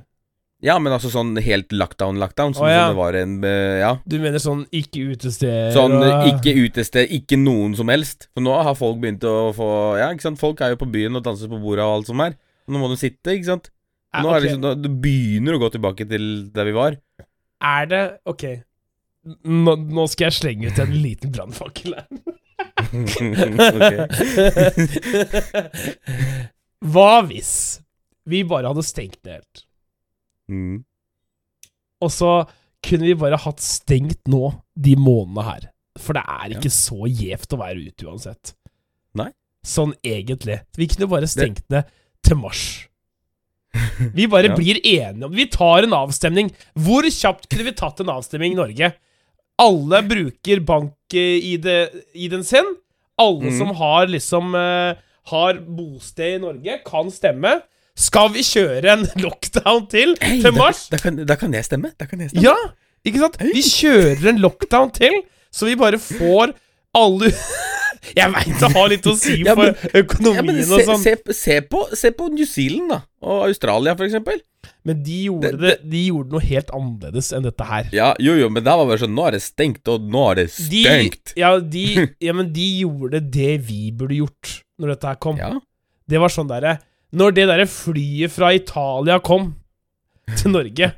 [0.63, 2.86] Ja, men altså sånn helt lockdown-lockdown, som Å, ja.
[2.88, 3.89] som det var en eh, Ja.
[4.08, 8.30] Du mener sånn ikke utesteder Sånn og- ikke utested, ikke noen som helst.
[8.34, 9.67] For nå har folk begynt å få
[9.99, 12.21] Ja, ikke sant, folk er jo på byen og danser på bordet og alt som
[12.23, 12.32] er.
[12.71, 13.67] Nå må de sitte, ikke sant.
[14.15, 16.23] Nå er det liksom, det begynner å gå tilbake til
[16.54, 16.91] der vi var.
[17.63, 18.43] Er det Ok.
[19.43, 22.08] Nå, nå skal jeg slenge ut en liten brannfakkel her.
[26.84, 27.54] Hva hvis
[28.30, 29.63] vi bare hadde stengt ned helt,
[30.54, 30.84] Mm.
[32.04, 32.32] og så
[32.84, 35.70] kunne vi bare hatt stengt nå de månedene her?
[35.98, 36.58] For det er Ja.
[36.60, 38.54] ikke så gjevt å være ute uansett.
[39.16, 39.30] Nei.
[39.66, 40.60] Sånn egentlig.
[40.76, 41.88] Vi kunne bare stengt ned
[42.26, 42.63] til mars.
[44.18, 44.56] Vi bare Ja.
[44.56, 46.52] blir enige om Vi tar en avstemning.
[46.76, 48.94] Hvor kjapt kunne vi tatt en avstemning i Norge?
[49.58, 52.76] Alle bruker bank-ID-en sin.
[53.18, 53.58] Alle mm.
[53.58, 54.96] som har liksom uh,
[55.32, 57.62] Har bosted i Norge, kan stemme.
[58.00, 60.88] Skal vi kjøre en lockdown til Hey, til mars?
[60.90, 61.92] da, kan, da kan jeg stemme.
[62.00, 62.46] Da kan jeg stemme.
[62.48, 62.56] Ja,
[63.06, 63.38] ikke sant?
[63.54, 65.20] Vi kjører en lockdown til,
[65.54, 66.56] så vi bare får
[66.98, 67.30] alle
[68.18, 71.04] Jeg veit det har litt å si Ja, men- for økonomien Ja, se, og sånn,
[71.06, 72.98] se, se, på, se på New Zealand, da.
[73.24, 74.42] Og Australia, for eksempel.
[74.84, 77.88] men de gjorde, Det- det, de gjorde noe helt annerledes enn dette her.
[77.96, 80.42] Ja, jo, jo, men da var det sånn Nå er det stengt, og nå er
[80.42, 81.34] det De, stengt.
[81.40, 81.86] ja, de,
[82.26, 85.38] ja, men de gjorde det vi burde gjort når dette her kom.
[85.40, 85.54] Ja.
[86.10, 86.80] Det var sånn derre
[87.13, 89.52] Når det derre flyet fra Italia kom
[90.39, 90.89] til Norge,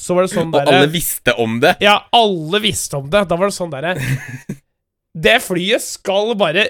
[0.00, 1.76] så var det sånn Og alle visste om det.
[1.84, 3.24] Ja, alle visste om det.
[3.30, 3.96] Da var det sånn derre
[5.26, 6.66] Det flyet skal bare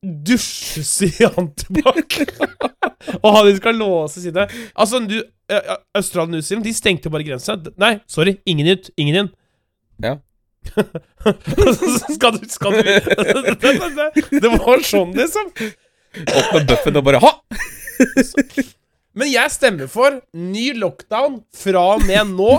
[0.00, 2.16] dusjes i antibac.
[3.22, 4.48] og han skal låses inne.
[4.74, 5.20] Altså, du
[5.94, 7.56] Australia og New Zealand, de stengte bare grensa.
[7.80, 8.38] Nei, sorry.
[8.48, 8.90] Ingen ut.
[9.00, 9.30] Ingen inn.
[10.02, 10.16] Ja.
[12.14, 15.52] Skal du Skal du det, det, det var sånn, liksom.
[16.26, 17.32] Opp med bøffen og bare ha!
[19.18, 22.52] Men jeg stemmer for ny lockdown fra og med nå.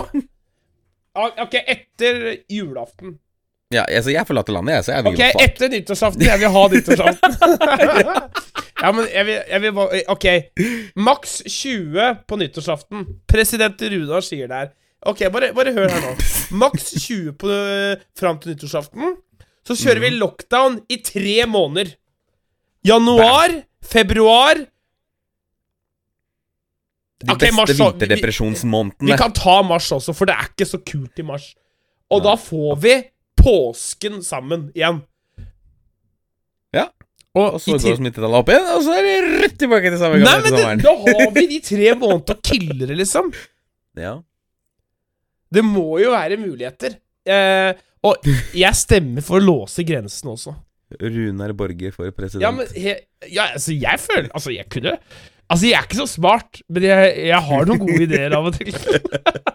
[1.16, 3.18] Ah, Ok, etter julaften.
[3.72, 5.42] Ja, altså, jeg forlater landet, jeg, så jeg vil Ok, fuck.
[5.46, 6.24] etter nyttårsaften.
[6.28, 7.36] Jeg vil ha nyttårsaften.
[8.82, 10.26] ja, men jeg vil, jeg vil bare Ok.
[11.08, 13.06] Maks 20 på nyttårsaften.
[13.32, 14.70] President Runar sier det her.
[15.08, 16.12] Ok, bare, bare hør her nå.
[16.60, 19.16] Maks 20 på, øh, fram til nyttårsaften.
[19.66, 21.94] Så kjører vi lockdown i tre måneder.
[22.86, 24.58] Januar, februar
[27.22, 29.06] De okay, beste vinterdepresjonsmånedene.
[29.06, 31.52] Vi vi, kan ta mars også, for det er ikke så kult i mars.
[32.12, 32.96] Og da får vi
[33.38, 35.00] påsken sammen igjen.
[36.74, 36.88] Ja.
[37.32, 40.18] Og, Og så går smittetallet opp igjen, og så er det rett tilbake til samme
[40.20, 40.82] det, sommeren.
[40.84, 43.32] da har vi de tre månedene å kille det, liksom.
[44.02, 44.16] Ja.
[45.52, 46.94] Det må jo være muligheter.
[47.28, 47.72] Eh,
[48.08, 50.54] og jeg stemmer for å låse grensen også.
[51.00, 52.44] Runar Borge for president.
[52.44, 52.96] Ja, men he,
[53.28, 54.96] ja, altså, jeg føler Altså, jeg kunne
[55.50, 58.54] Altså, jeg er ikke så smart, men jeg, jeg har noen gode ideer av og
[58.56, 58.70] til.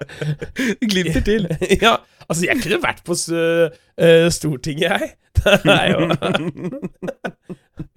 [0.91, 1.47] Glimter til.
[1.84, 1.95] ja,
[2.28, 5.10] altså, jeg kunne vært på øh, Stortinget, jeg.
[5.63, 6.00] Det er jo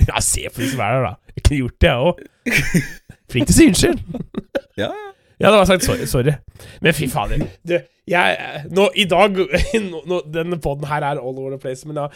[0.07, 1.13] Ja, se på de som er der, da.
[1.37, 2.17] Jeg kunne gjort det, jeg òg.
[3.33, 4.03] Flink til å si unnskyld.
[4.81, 4.91] Ja, Ja,
[5.49, 6.05] det var sagt sorry.
[6.11, 6.33] sorry.
[6.85, 7.39] Men fy fader.
[7.67, 7.75] Du,
[8.11, 8.29] jeg,
[8.75, 9.31] nå, I dag
[9.91, 12.09] nå, nå, Denne poden her er all over the place, men ja,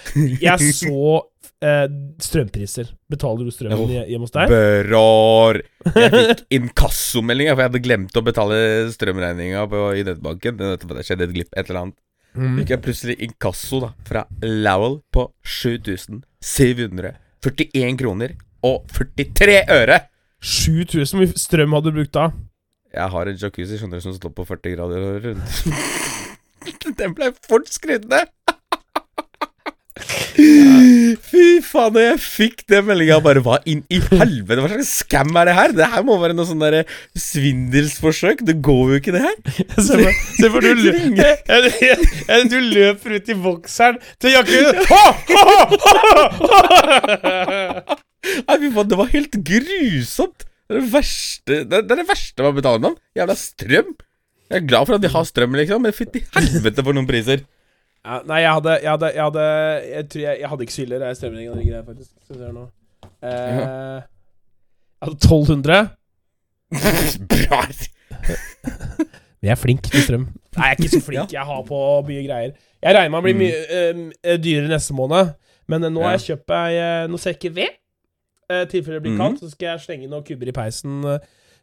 [0.43, 1.21] jeg så
[1.65, 1.87] eh,
[2.21, 2.87] strømpriser.
[3.09, 3.89] Betaler du strømmen Oh.
[3.95, 4.49] hjemme hos deg?
[4.51, 5.55] Bror.
[5.95, 8.57] Jeg fikk inkassomelding, for jeg hadde glemt å betale
[8.93, 9.61] strømregninga
[9.97, 10.55] i nettbanken.
[10.61, 11.99] Det det skjedde et glipp, et eller annet.
[12.35, 12.57] Mm.
[12.59, 18.31] Fikk jeg plutselig inkasso da fra Lowell på 7741 kroner
[18.67, 19.97] og 43 øre.
[20.45, 22.25] 7000 strøm hadde du brukt da?
[22.95, 25.49] Jeg har en jacuzzi skjønner du, som står på 40 grader og rundt.
[27.01, 28.31] Den ble fort skrudd ned.
[31.25, 34.61] Fy faen, da jeg fikk den meldinga, bare hva inn i helvete?
[34.63, 35.75] Hva slags scam er det her?
[35.77, 36.83] Det her må være noe sånn derre
[37.19, 38.43] svindelsforsøk.
[38.47, 39.37] Det går jo ikke, det her.
[39.87, 41.31] Se for, du, lø
[42.51, 44.63] du løper ut i bokseren til jakken
[48.25, 50.49] Nei, fy faen, det var helt grusomt.
[50.65, 53.01] Det er det verste Det er det er verste man betaler med.
[53.19, 53.91] Jævla strøm.
[54.51, 57.45] Jeg er glad for at de har strøm, liksom, men fytti helvete for noen priser.
[58.05, 59.45] ja, Nei, jeg hadde Jeg hadde Jeg, hadde,
[59.91, 62.11] jeg tror jeg, jeg hadde ikke så ille strømregning og de greiene, faktisk.
[62.25, 62.65] Skal vi se her nå.
[63.25, 64.01] Eh,
[65.01, 65.83] jeg hadde 1200.
[67.33, 67.61] Bra.
[69.45, 70.29] Vi jeg er flink til strøm.
[70.57, 71.33] Nei, jeg er ikke så flink.
[71.37, 72.53] Jeg har på mye greier.
[72.85, 75.35] Jeg regner med å bli mye eh, dyrere neste måned,
[75.69, 77.75] men eh, nå har jeg kjøpt meg eh, noe sekker ved.
[78.51, 79.21] I tilfelle det blir Mhm.
[79.23, 81.19] kaldt, så skal jeg slenge noen kubber i peisen eh,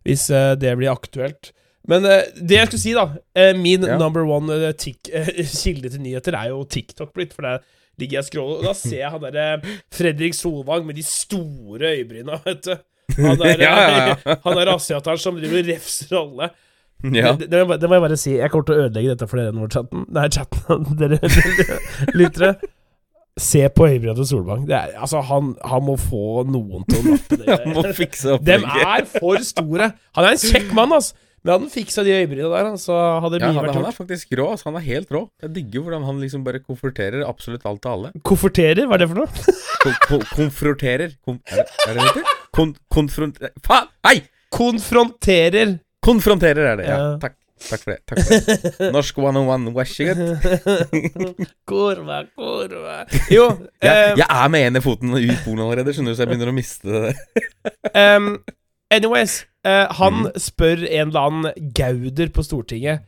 [0.06, 1.52] hvis eh, det blir aktuelt.
[1.88, 3.98] Men eh, det jeg skulle si, da eh, Min Ja.
[3.98, 4.74] number one eh,
[5.14, 7.34] eh, kilde til nyheter er jo TikTok blitt.
[7.34, 7.60] For der
[8.00, 9.62] ligger jeg og scroller, og da ser jeg han derre
[9.94, 12.76] Fredrik Solvang med de store øyebryna, vet du.
[13.18, 13.78] Han der, Ja,
[14.26, 16.50] ja, han der asiateren som driver og refser alle.
[17.04, 17.32] Ja.
[17.34, 18.36] Det, det, det må jeg bare si.
[18.38, 20.04] Jeg kommer til å ødelegge dette for dere nå, chatten.
[20.14, 20.86] Nei, chatten.
[21.00, 21.80] Dere, dere
[22.14, 22.52] lyttere.
[23.40, 24.66] Se på øyebryna til Solvang.
[24.68, 27.48] Det er, altså, han, han må få noen til å nappe det.
[27.64, 29.92] Han må fikse Dem De er for store.
[30.18, 31.16] Han er en kjekk mann, altså.
[31.42, 33.96] Men hadde han fiksa de øyebrynene der, så hadde Ja, mye han, vært han er
[33.98, 34.44] faktisk rå.
[34.54, 35.24] Altså, han er helt rå.
[35.42, 38.12] Jeg digger hvordan han liksom bare konfronterer absolutt alt til alle.
[38.30, 38.84] Konforterer?
[38.86, 39.56] hva er det for noe?
[40.06, 42.36] Kon konfronterer Kon er, det, er det det?
[42.54, 43.42] Kon konfront...
[43.66, 43.90] Faen!
[44.06, 44.20] Hei!
[44.54, 45.80] Konfronterer.
[46.06, 46.86] Konfronterer er det.
[46.92, 47.18] Ja, Ja.
[47.24, 47.36] takk.
[47.68, 48.00] Takk for det.
[48.10, 48.90] Takk for det.
[48.96, 51.44] Norsk 101, vær så god.
[51.70, 52.96] Kurva, kurva
[53.32, 53.46] Jo,
[53.86, 56.52] Jeg, eh, jeg er med ene foten ut polen allerede, skjønner du, så jeg begynner
[56.52, 57.14] å miste det.
[57.94, 58.34] Um,
[58.96, 60.32] anyways, uh, han mm.
[60.42, 63.08] spør en eller annen gauder på Stortinget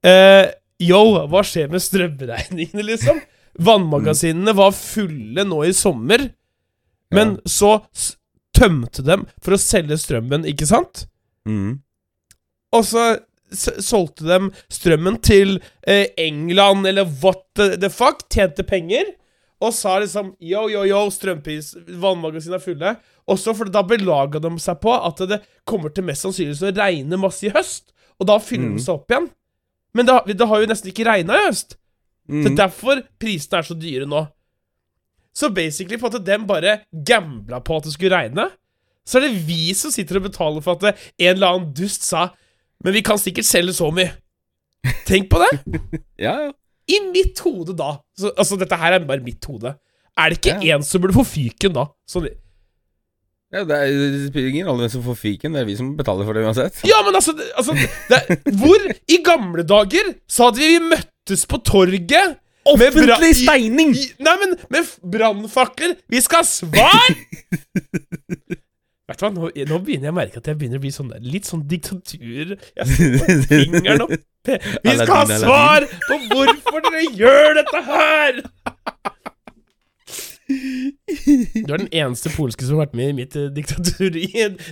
[0.00, 0.48] Uh,
[0.80, 3.18] Yo, hva skjer med strømregningene, liksom?
[3.60, 6.22] Vannmagasinene var fulle nå i sommer.
[7.12, 7.74] Men så
[8.56, 11.04] tømte dem for å selge strømmen, ikke sant?
[11.44, 11.82] Mm.
[12.72, 13.04] Og så
[13.52, 19.04] solgte dem strømmen til eh, England eller what the, fuck, tjente penger,
[19.60, 22.94] og sa liksom yo, yo, yo, strømpris, vannmagasinene er fulle.
[23.30, 27.18] Også for da belaga de seg på at det kommer til mest sannsynlig å regne
[27.20, 28.76] masse i høst, og da fyller Mm.
[28.78, 29.28] de seg opp igjen.
[29.94, 31.76] Men det, har- det har jo nesten ikke regna i høst.
[32.30, 32.56] Så Mm.
[32.56, 34.28] derfor prisene er så dyre nå.
[35.34, 38.48] Så basically for at dem bare gambla på at det skulle regne,
[39.06, 42.30] så er det vi som sitter og betaler for at en eller annen dust sa
[42.84, 44.12] Men vi kan sikkert selge så mye.
[45.08, 45.52] Tenk på det!
[46.26, 46.50] Ja, ja.
[46.90, 49.74] I mitt hode da så, Altså, dette her er bare mitt hode.
[50.18, 50.76] Er det ikke Ja.
[50.78, 51.84] en som burde få fyken da?
[52.10, 52.26] Sånn,
[53.50, 56.26] ja det, er, spiller ingen rolle hvem som får fyken, det er vi som betaler
[56.28, 56.76] for det uansett.
[56.86, 57.74] ja, men altså, altså
[58.10, 58.20] det,
[58.60, 62.36] Hvor i gamle dager sa at vi møttes på torget
[62.70, 63.94] Offentlig steining!
[63.96, 65.96] I- Nei, men med brannfakler!
[66.12, 67.08] Vi skal ha svar!
[69.10, 71.08] Vet du hva, nå, nå begynner jeg å merke at jeg begynner å bli sånn
[71.24, 72.52] litt sånn diktatur.
[72.78, 74.12] Jeg setter fingeren opp.
[74.86, 78.38] Vi skal ha svar på hvorfor dere gjør dette her!
[80.50, 84.24] Du er den eneste polske som har vært med i mitt uh, diktaturi.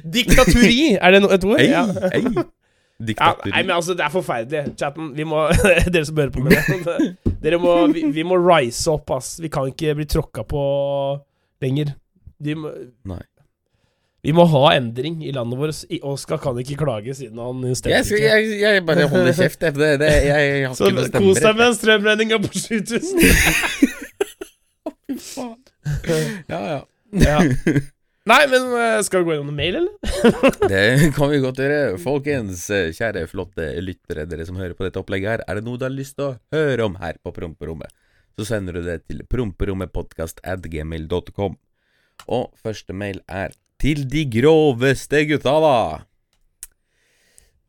[0.03, 0.79] Diktaturi!
[0.97, 1.59] Er det no et ord?
[1.61, 1.85] Ei, Ja.
[2.13, 2.23] ei.
[2.99, 4.73] Ja, nei, men altså, det er forferdelig.
[4.79, 5.45] Chatten, vi må
[5.93, 7.13] Dere som hører på med det.
[7.45, 9.37] Dere må, vi, vi må rise opp, ass.
[9.39, 10.63] Vi kan ikke bli tråkka på
[11.63, 11.93] lenger.
[12.43, 12.73] De må,
[13.07, 13.21] Nei.
[14.27, 15.85] Vi må ha endring i landet vårt.
[16.11, 18.19] Oskar kan ikke klage siden han stemte ikke.
[18.25, 19.61] jeg, jeg bare holder kjeft.
[19.63, 23.19] Det, det, jeg, jeg har Så ikke noe kos deg med en strømregning på 7000.
[26.49, 26.81] Ja, ja.
[27.17, 27.39] ja.
[28.29, 29.95] Nei, men eh, skal vi gå gjennom mail, eller?
[30.73, 30.83] Det
[31.17, 31.79] kan vi godt gjøre.
[32.03, 35.41] Folkens, eh, kjære flotte lyttere, dere som hører på dette opplegget her.
[35.49, 37.91] Er det noe du har lyst til å høre om her på Promperommet,
[38.37, 41.53] så sender du det til promperommetpodkast.gmail.com.
[42.29, 43.51] Og første mail er
[43.83, 45.77] til de groveste gutta, da.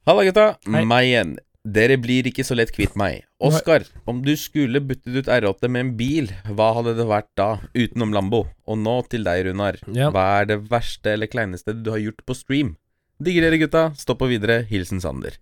[0.10, 0.48] Halla, gutta.
[0.65, 0.82] Hei.
[0.89, 1.36] Meg igjen.
[1.69, 3.26] Dere blir ikke så lett kvitt meg.
[3.45, 7.50] Oskar, om du skulle byttet ut R8 med en bil, hva hadde det vært da,
[7.78, 8.45] utenom Lambo?
[8.65, 9.78] Og nå til deg, Runar.
[9.93, 10.08] Ja.
[10.15, 12.74] Hva er det verste eller kleineste du har gjort på stream?
[13.22, 13.84] Digger dere, gutta.
[14.00, 14.62] Stopp på videre.
[14.69, 15.36] Hilsen Sander.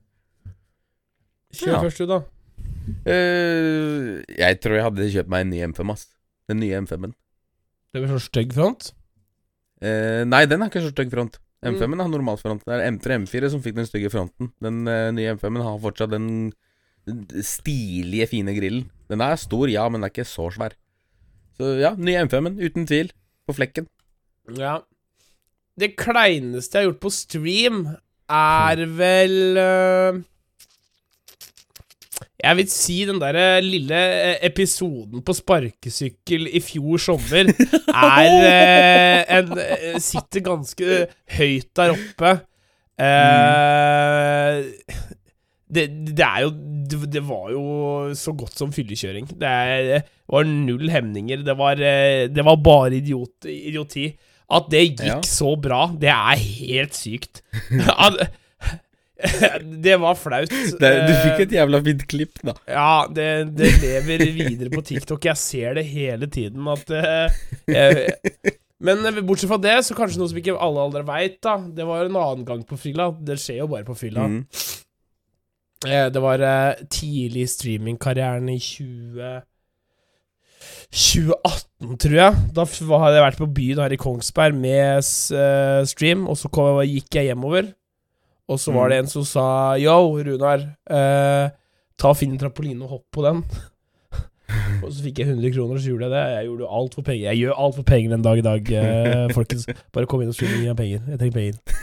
[1.54, 1.82] Kjør Ja.
[1.86, 2.20] først, du, da.
[3.08, 6.08] Uh, jeg tror jeg hadde kjøpt meg en ny M5, ass.
[6.50, 7.14] Den nye M5-en.
[7.94, 8.92] Det blir sånn stygg front.
[9.82, 11.38] Eh, nei, den har ikke så stygg front.
[11.62, 11.74] Mm.
[11.74, 12.66] M5-en har normal front.
[12.66, 14.52] Det er M3 M4 som fikk den stygge fronten.
[14.63, 16.30] Den eh, nye M5-en har fortsatt den
[17.46, 18.90] stilige, fine grillen.
[19.08, 20.76] Den er stor, ja, men den er ikke så svær.
[21.58, 23.13] Så ja, nye M5-en, uten tvil.
[23.48, 23.88] På flekken.
[24.60, 24.82] Ja.
[25.80, 27.84] Det kleineste jeg har gjort på stream,
[28.28, 30.20] er vel øh,
[32.43, 37.50] Jeg vil si den derre lille eh, episoden på sparkesykkel i fjor sommer
[38.04, 41.00] er øh, en Sitter ganske
[41.38, 42.36] høyt der oppe.
[43.02, 44.62] Eh,
[45.67, 45.84] det,
[46.15, 46.52] det er jo
[46.88, 47.63] det, det var jo
[48.15, 49.28] så godt som fyllekjøring.
[49.34, 49.52] Det,
[49.89, 51.41] det var null hemninger.
[51.43, 54.12] Det var, eh, det var bare idiot, idioti.
[54.47, 55.17] At det gikk Ja.
[55.28, 57.41] så bra, det er helt sykt.
[59.88, 60.52] Det var flaut.
[60.52, 62.54] Det, du Eh, fikk et jævla fint klipp, da.
[62.70, 63.28] ja, det,
[63.58, 65.26] det lever videre på TikTok.
[65.32, 67.40] Jeg ser det hele tiden at eh,
[67.72, 68.12] jeg,
[68.80, 71.58] Men eh, bortsett fra det, så kanskje noe som ikke alle aldri veit, da.
[71.58, 73.10] Det var en annen gang på fylla.
[73.18, 74.28] Det skjer jo bare på fylla.
[74.30, 74.42] Mm.
[75.88, 79.38] Eh, Det var eh, tidlig i streamingkarrieren i 20
[80.88, 82.36] 2018, tror jeg.
[82.56, 86.80] Da hadde jeg vært på byen her i Kongsberg med eh, stream, og så kom,
[86.88, 87.74] gikk jeg hjemover.
[88.48, 91.50] Og så var det en som sa Yo, Runar, eh,
[92.00, 93.42] ta finn trampoline og hopp på den.
[94.84, 96.26] og så fikk jeg 100 kroner, og så gjorde jeg det.
[96.38, 97.26] Jeg gjorde alt for penger.
[97.28, 99.68] Jeg gjør alt for penger den dag i dag, eh, folkens.
[99.96, 101.02] Bare kom inn og gi meg penger.
[101.12, 101.82] Jeg trenger penger.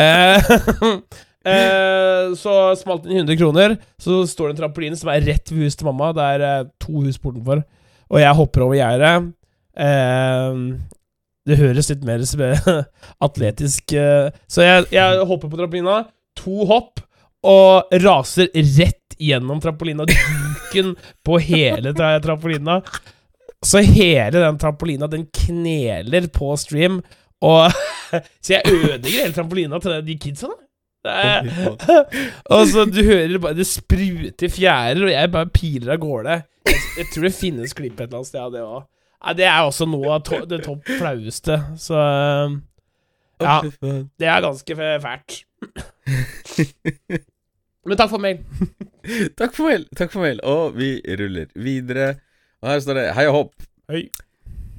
[0.00, 0.48] Eh,
[1.52, 3.76] eh, så smalt inn 100 kroner.
[4.00, 6.14] Så står det en trampoline som er rett ved huset til mamma.
[6.16, 7.60] Det er eh, to hus bortenfor.
[8.10, 9.34] Og jeg hopper over gjerdet.
[9.76, 10.64] Eh,
[11.48, 12.22] det høres litt mer
[13.26, 16.02] atletisk eh, Så jeg, jeg hopper på trampolina.
[16.42, 17.00] To hopp.
[17.46, 20.04] Og raser rett gjennom trampolina.
[20.08, 22.80] Duken på hele tra trampolina.
[23.64, 27.00] Så hele den trampolina, den kneler på stream.
[27.40, 27.72] Og
[28.44, 30.60] Så jeg ødelegger hele trampolina til de kidsa, da.
[32.52, 36.34] Og så du hører bare Det spruter fjærer, og jeg bare piler av gårde.
[36.68, 38.82] Jeg, jeg tror det finnes klipp et eller annet sted av det òg.
[39.20, 41.58] Ja, det er også noe av to, det topp flaueste.
[41.80, 42.60] Så um,
[43.40, 43.60] Ja,
[44.20, 45.42] det er ganske fælt.
[47.84, 48.40] Men takk for mail.
[49.40, 50.42] Takk for mail, takk for mail.
[50.44, 52.10] Og vi ruller videre.
[52.60, 53.64] Og her står det Hei og hopp.
[53.88, 54.02] Hei.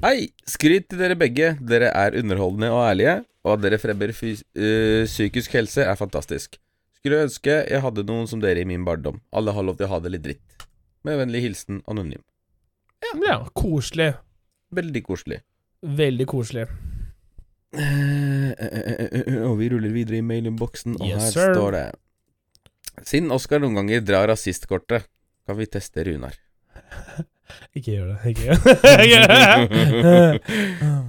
[0.04, 0.28] Hei!
[0.50, 1.56] Skryt til dere begge.
[1.58, 6.60] Dere er underholdende og ærlige, og at dere fremmer øh, psykisk helse, er fantastisk.
[7.02, 9.18] Skulle ønske jeg hadde noen som dere i min barndom.
[9.34, 10.68] Alle har lov til å ha det litt dritt.
[11.02, 12.22] Med vennlig hilsen Anonym.
[13.26, 14.14] Ja, koselig.
[14.72, 15.42] Veldig koselig.
[15.84, 16.68] Veldig koselig.
[17.72, 21.54] Eh, eh, eh, Og vi ruller videre i mailinnboksen, og Yes, her sir.
[21.56, 21.86] står det
[23.08, 25.08] Siden Oskar noen ganger drar rasistkortet,
[25.48, 26.36] kan vi teste Runar.
[27.76, 28.18] Ikke gjør det.
[28.32, 28.44] Ikke
[29.08, 29.42] gjør det.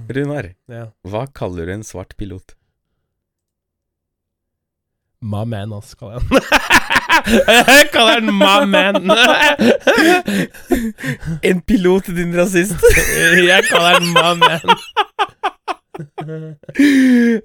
[0.17, 0.85] Runar, ja.
[1.07, 2.55] hva kaller du en svart pilot?
[5.23, 6.41] My man, ass, kaller jeg.
[7.27, 8.95] Jeg kaller den my man.
[11.43, 12.75] En pilot, din rasist!
[13.43, 14.75] Jeg kaller den my man.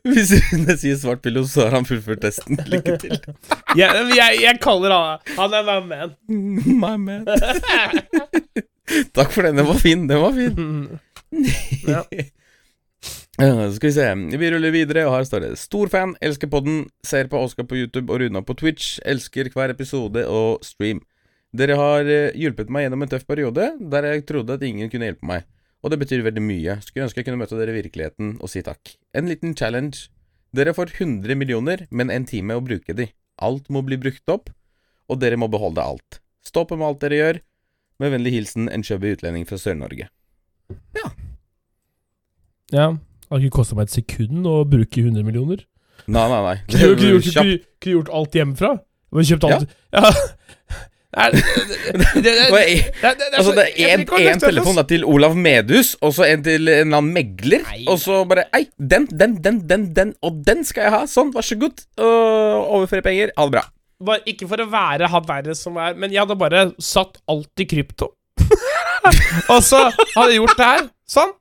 [0.08, 2.58] Hvis Rune sier svart pilot, så har han fullført testen.
[2.72, 3.18] Lykke til.
[3.76, 6.14] Jeg, jeg, jeg kaller han Han er my man.
[6.82, 7.28] My man.
[9.14, 10.08] Takk for den, den var fin.
[10.08, 10.98] Den var fin.
[11.88, 12.02] Ja.
[13.38, 14.06] Ja, skal vi se.
[14.38, 17.76] Vi ruller videre, og her står det Stor fan, elsker podden, ser på Oskar på
[17.78, 18.96] YouTube og Runa på Twitch.
[19.06, 21.04] Elsker hver episode og stream.
[21.54, 25.06] Dere har eh, hjulpet meg gjennom en tøff periode der jeg trodde at ingen kunne
[25.06, 25.46] hjelpe meg.
[25.86, 26.80] Og det betyr veldig mye.
[26.82, 28.96] Skulle ønske jeg kunne møte dere i virkeligheten og si takk.
[29.14, 30.10] En liten challenge.
[30.50, 33.06] Dere får 100 millioner, men en time å bruke de.
[33.38, 34.50] Alt må bli brukt opp,
[35.06, 36.18] og dere må beholde alt.
[36.42, 37.44] Stopp med alt dere gjør.
[38.02, 40.10] Med vennlig hilsen en chubby utlending fra Sør-Norge.
[40.98, 41.12] Ja.
[42.74, 42.96] ja.
[43.28, 45.64] Det har ikke kosta meg et sekund å bruke 100 millioner.
[46.08, 46.54] Nei, nei, nei.
[46.72, 48.70] Kunne ikke gjort, kunne, kunne gjort alt hjemmefra?
[49.12, 50.12] Men kjøpt alt Ja.
[51.18, 55.06] Nei, det, det, det, det, det, det, Altså, det er en løftet, telefon da, til
[55.08, 57.86] Olav Medhus, og så en til en annen megler, Nei.
[57.88, 61.00] og så bare Ei, den, den, den, den, den, og den skal jeg ha.
[61.08, 61.80] Sånn, vær så god.
[62.00, 63.32] Overføre penger.
[63.36, 63.64] Ha det bra.
[64.04, 67.64] Bare, ikke for å være han verre som er, men jeg hadde bare satt alt
[67.64, 68.12] i krypto.
[69.54, 70.88] og så hadde jeg gjort det her.
[71.08, 71.32] Sånn.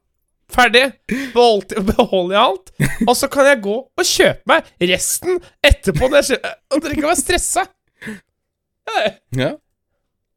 [0.54, 0.86] Ferdig.
[1.34, 2.70] Beholdt, beholder jeg alt.
[3.08, 6.08] Og så kan jeg gå og kjøpe meg resten etterpå.
[6.08, 7.66] Når jeg, kjø- og dere kan være stressa.
[8.88, 9.08] Ja,
[9.44, 9.54] Ja.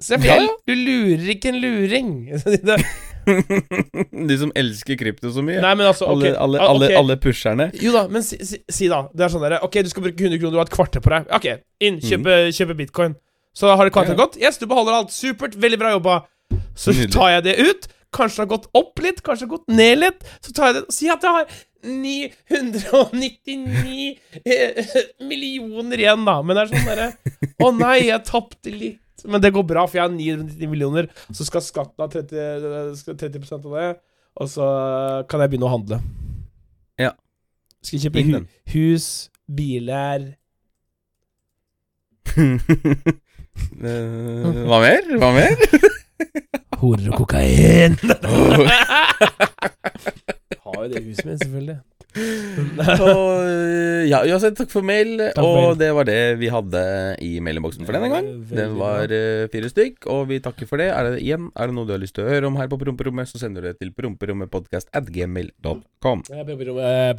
[0.00, 0.48] Se, Ja, ja.
[0.66, 2.10] Du lurer ikke en luring.
[4.28, 5.60] De som elsker krypto så mye.
[5.60, 6.22] Nei, men altså, ok.
[6.24, 6.96] alle, alle, Ah, alle, okay.
[6.96, 7.66] alle pusherne.
[7.84, 9.02] Jo da, men si, si, si da.
[9.12, 11.12] Det er sånn der, Ok, du skal bruke 100 kroner, du har et kvarter på
[11.12, 11.28] deg.
[11.36, 11.46] Ok,
[11.84, 13.14] inn, kjøpe, kjøpe bitcoin.
[13.56, 14.38] Så har det kvarteret gått.
[14.40, 15.12] Yes, du beholder alt.
[15.12, 15.56] Supert.
[15.60, 16.16] Veldig bra jobba.
[16.78, 17.88] Så tar jeg det ut.
[18.14, 20.20] Kanskje det har gått opp litt, kanskje det har gått ned litt.
[20.42, 21.46] Så tar jeg det Si at jeg har
[21.80, 24.84] 999 eh,
[25.24, 26.34] millioner igjen, da.
[26.42, 27.08] Men det er sånn derre
[27.64, 29.24] Å nei, jeg tapte litt.
[29.28, 31.04] Men det går bra, for jeg har 999 millioner.
[31.32, 33.90] Så skal skatten ha 30, skal 30% av det.
[34.40, 34.66] Og så
[35.28, 35.96] kan jeg begynne å handle.
[37.00, 37.12] Ja.
[37.84, 38.40] Skal kjøpe Inn hu
[38.74, 39.06] hus,
[39.50, 40.20] biler
[43.80, 45.02] Eh, Hva mer?
[45.20, 45.54] Hva mer?
[46.80, 47.96] Horer og kokain.
[50.64, 51.78] Har jo det huset mitt, selvfølgelig.
[52.10, 53.46] Og,
[54.10, 55.20] ja, uansett, takk for mail.
[55.36, 56.82] for og det var det vi hadde
[57.22, 58.30] i mailinnboksen for denne gang.
[58.50, 60.88] Det var uh, fire stykk, og vi takker for det.
[60.90, 62.80] Er det igjen Er det noe du har lyst til å høre om her på
[62.80, 66.24] Promperommet, så sender du det til promperommetpodkast at gmail.com.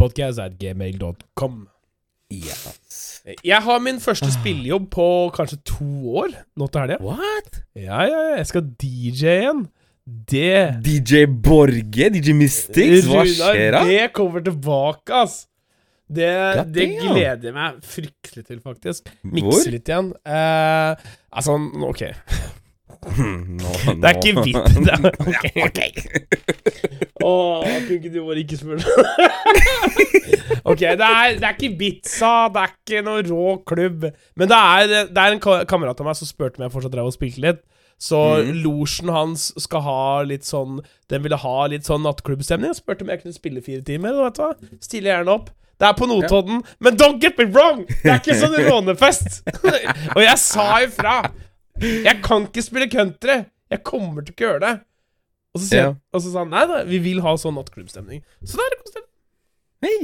[0.02, 1.56] Podcast at gmail.com.
[2.32, 2.91] Yes.
[3.46, 5.06] Jeg har min første spillejobb på
[5.36, 6.98] kanskje to år nå til helga.
[7.06, 7.62] What?
[7.78, 8.40] Ja, ja, ja.
[8.40, 9.62] Jeg skal DJ igjen.
[10.06, 12.10] Det DJ Borge?
[12.16, 13.06] DJ Mystics?
[13.08, 13.84] Hva skjer da?
[13.86, 15.44] Det kommer tilbake, ass.
[16.12, 16.28] Det,
[16.74, 17.14] det damn.
[17.14, 19.14] gleder jeg meg fryktelig til, faktisk.
[19.24, 20.10] Mikse litt igjen.
[20.28, 21.56] Eh, altså,
[21.88, 22.04] ok.
[23.62, 24.34] Nå, Det er ikke
[24.94, 25.06] er,
[25.66, 25.80] ok.
[27.24, 28.84] Åh, kunne ikke du bare ikke spørre?
[30.64, 34.06] ok, det er, det er ikke Ibiza, det er ikke noe rå klubb.
[34.38, 37.10] Men det er, det er en kamerat av meg som spurte om jeg fortsatt drev
[37.10, 37.64] og spilte litt.
[38.02, 38.54] Så mm.
[38.64, 40.80] losjen hans skal ha litt sånn
[41.12, 42.74] Den ville ha litt sånn nattklubbstemning.
[42.74, 44.18] Og spurte om jeg kunne spille fire timer.
[44.26, 44.78] Vet du hva?
[44.82, 45.52] Stille gjerne opp.
[45.82, 47.80] Det er på Notodden, men don't get me wrong!
[48.04, 49.40] Det er ikke sånn rånefest!
[50.14, 51.16] og jeg sa ifra.
[51.82, 53.39] Jeg kan ikke spille country.
[53.72, 54.74] Jeg kommer til ikke gjøre det.
[55.54, 55.94] Og så, sier Ja.
[56.13, 58.22] og så sa han nei da, vi vil ha sånn nattklubbstemning.
[58.44, 59.08] Så da er det konstant.
[59.82, 60.00] Hey,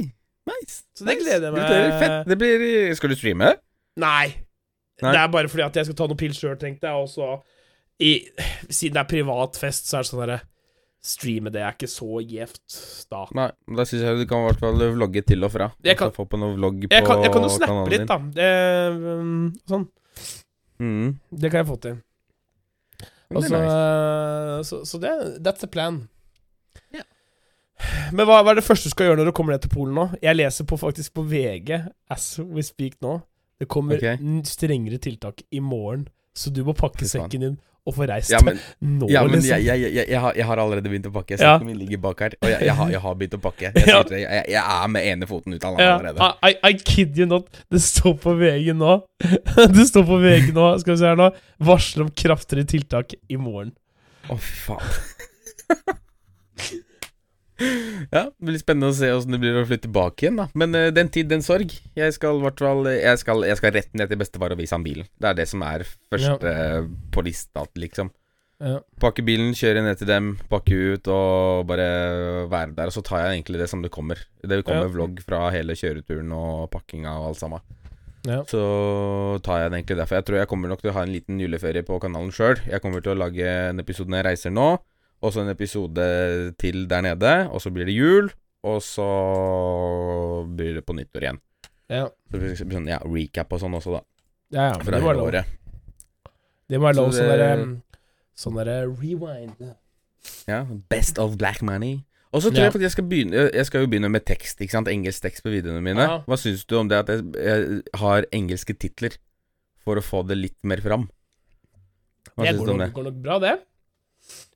[0.50, 0.82] nice.
[0.96, 1.22] Så det Nice.
[1.24, 1.62] gleder jeg meg.
[1.62, 1.98] Gratulerer.
[2.02, 2.28] Fett.
[2.28, 3.54] Det blir Skal du streame?
[3.96, 4.26] Nei.
[5.00, 5.12] Nei.
[5.14, 6.92] Det er bare fordi at jeg skal ta noen pils sjøl, tenkte jeg.
[6.92, 7.40] Og så
[7.98, 10.40] Siden det er privat fest, så er det sånn derre
[11.08, 13.20] Streame det er ikke så gjevt da.
[13.38, 13.46] Nei,
[13.78, 15.68] da syns jeg du kan i hvert fall vlogge til og fra.
[15.86, 18.18] Jeg kan- få på noe vlogg på Jeg kan, jeg kan jo snappe litt, da.
[18.18, 19.88] Det, um, sånn.
[20.78, 21.18] Mm.
[21.30, 21.98] Det kan jeg få til.
[22.98, 24.68] Det Og er så, nice.
[24.68, 25.14] så, så det
[25.44, 26.08] That's the plan.
[26.94, 27.04] Yeah.
[28.12, 29.94] Men hva, hva er det første du skal gjøre når du kommer ned til Polen
[29.94, 30.08] nå?
[30.22, 31.74] Jeg leser på, faktisk på VG
[32.10, 33.18] as we speak nå.
[33.58, 34.18] Det kommer okay.
[34.46, 37.56] strengere tiltak i morgen, så du må pakke sekken din
[37.88, 39.50] å få reist Ja, men, nå, ja, men liksom.
[39.54, 41.36] jeg, jeg, jeg, jeg, har, jeg har allerede begynt å pakke.
[41.36, 41.54] Ja.
[41.56, 42.36] Sekken min ligger bak her.
[42.42, 43.70] Og jeg, jeg, har, jeg har begynt å pakke.
[43.74, 44.00] Jeg, Ja.
[44.12, 46.30] jeg, jeg er med ene foten ut av landet Ja, allerede.
[46.44, 47.48] I, I, kid you not.
[47.72, 48.98] Det står på VG nå.
[49.78, 51.30] Det står på VG nå, skal vi se her nå.
[51.70, 53.72] Varsler om kraftigere tiltak i morgen.
[54.28, 55.96] Å, fy faen.
[58.14, 60.46] ja, det blir spennende å se åssen det blir å flytte tilbake igjen, da.
[60.58, 61.74] Men uh, den tid, den sorg.
[61.98, 65.08] Jeg skal fall jeg skal, jeg skal rett ned til bestefar og vise ham bilen.
[65.18, 66.54] Det er det som er første
[67.14, 68.12] på lista, liksom.
[68.58, 68.80] Ja.
[68.98, 71.88] Pakke bilen, kjøre ned til dem, pakke ut og bare
[72.50, 72.90] være der.
[72.90, 74.18] Og så tar jeg egentlig det som det kommer.
[74.42, 74.94] Det kommer Ja.
[74.94, 77.60] vlogg fra hele kjøreturen og pakkinga og alt sammen.
[78.26, 78.42] Ja.
[78.50, 80.18] Så tar jeg det egentlig derfor.
[80.18, 82.58] Jeg tror jeg kommer nok til å ha en liten juleferie på kanalen sjøl.
[82.66, 84.78] Jeg kommer til å lage en episode når jeg reiser nå,
[85.22, 87.32] og så en episode til der nede.
[87.52, 88.30] Og så blir det jul,
[88.62, 89.08] og så
[90.56, 91.40] blir det på nyttår igjen.
[91.88, 94.02] Ja, Så det blir sånn, ja, recap og sånn også, da.
[94.52, 95.28] ja, ja Fra det må være lov.
[95.30, 95.46] året.
[96.68, 97.82] Det må være lov Så sånn derre
[98.38, 99.74] Sånn derre rewind.
[100.46, 102.04] Ja, Best of black money.
[102.30, 102.64] Og så tror Ja.
[102.68, 104.86] jeg faktisk jeg skal begynne Jeg- skal jo begynne med tekst, ikke sant?
[104.88, 105.98] Engelsk tekst på videoene mine.
[105.98, 106.18] Ja.
[106.28, 109.16] Hva syns du om det at jeg, jeg har engelske titler
[109.78, 111.08] for å få det litt mer fram?
[112.36, 112.92] Hva Det går nok, det?
[112.94, 113.60] går nok bra, det.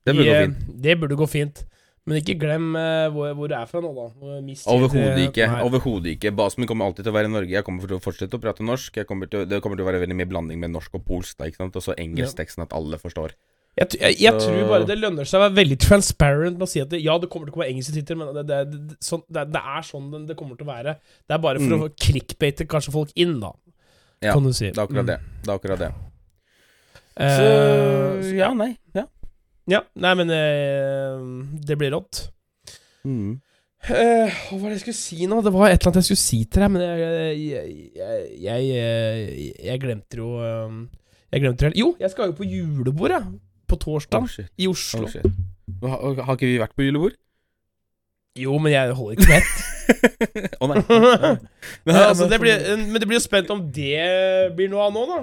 [0.04, 0.82] Det burde gå fint.
[0.82, 1.62] Det burde gå fint.
[2.04, 4.08] Men ikke glem eh, hvor, hvor du er fra nå, da.
[4.66, 5.46] Overhodet ikke.
[5.62, 6.32] Overhodet ikke.
[6.34, 7.54] Basen min kommer alltid til å være i Norge.
[7.54, 8.96] Jeg kommer til å fortsette å prate norsk.
[8.98, 11.36] Jeg kommer til, det kommer til å være veldig mye blanding med norsk og polsk.
[11.38, 11.78] da, ikke sant?
[11.78, 13.36] Og så engelsk tekst, sånn at alle forstår.
[13.78, 16.82] Jeg, jeg, jeg tror bare det lønner seg å være veldig transparent med å si
[16.82, 19.46] at det, ja, det kommer til å komme engelske titler, men det, det, sånn, det,
[19.62, 20.98] er sånn det, kommer til å være.
[21.24, 21.86] Det er bare for Mm.
[21.86, 23.54] å clickbate kanskje folk inn, da.
[24.20, 24.68] Ja, kan du si.
[24.74, 25.12] Det er akkurat Mm.
[25.14, 25.18] det.
[25.46, 25.92] Det er akkurat det.
[27.16, 28.72] Eh, Så ja, nei.
[28.98, 29.06] Ja.
[29.70, 29.82] Ja.
[30.02, 31.22] Nei, men eh,
[31.66, 32.26] det blir rått.
[33.06, 33.40] Mm.
[33.82, 35.40] Uh, hva var det jeg skulle si nå?
[35.42, 38.66] Det var et eller annet jeg skulle si til deg, men jeg Jeg, jeg, jeg,
[38.68, 40.76] jeg, jeg glemte jo eh,
[41.32, 41.80] Jeg glemte helt.
[41.80, 43.26] Jo, jeg skal jo på julebord, jeg.
[43.66, 44.22] På torsdag.
[44.22, 44.46] Oh.
[44.54, 45.08] I Oslo.
[45.08, 45.88] Oh.
[45.88, 47.18] Har, har ikke vi vært på julebord?
[48.38, 49.50] Jo, men jeg holder ikke med.
[50.62, 50.82] Å nei.
[51.84, 55.02] Men, altså, det blir, men det blir jo spent om det blir noe av nå,
[55.10, 55.16] da.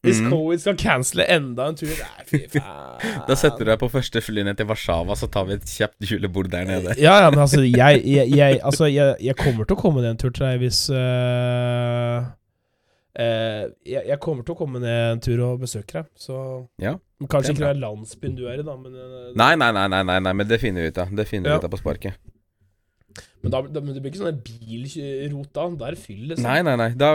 [0.00, 0.30] Hvis mm.
[0.32, 3.24] Covid skal cancele enda en tur Nei, fy faen.
[3.28, 6.08] Da setter du deg på første fly ned til Warszawa, så tar vi et kjapt
[6.08, 6.96] julebord der nede.
[6.96, 10.22] Ja, ja, men altså, jeg, jeg, jeg, altså jeg, kommer til å komme ned en
[10.22, 12.24] tur til deg hvis uh,
[13.20, 16.40] uh, jeg, kommer til å komme ned en tur og besøke deg, så
[16.80, 16.96] Ja,
[17.28, 20.16] Kanskje ikke det er landsbyen du er i, da, men, uh, Nei, nei, nei, nei,
[20.16, 21.12] nei, men det finner vi ut av.
[21.12, 22.16] Det finner vi ut av på sparket.
[23.42, 25.64] Men, da, da, men det blir ikke sånn der bilrot da.
[25.80, 26.44] Da er det fyll, liksom.
[26.44, 26.90] Nei, nei, nei.
[27.00, 27.10] Da,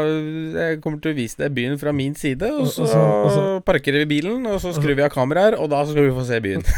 [0.59, 3.31] jeg kommer til å vise deg byen fra min side, og så, og så- og
[3.35, 6.25] så- parkerer vi bilen, og så skrur vi av kameraer, og da skal vi få
[6.25, 6.63] se byen.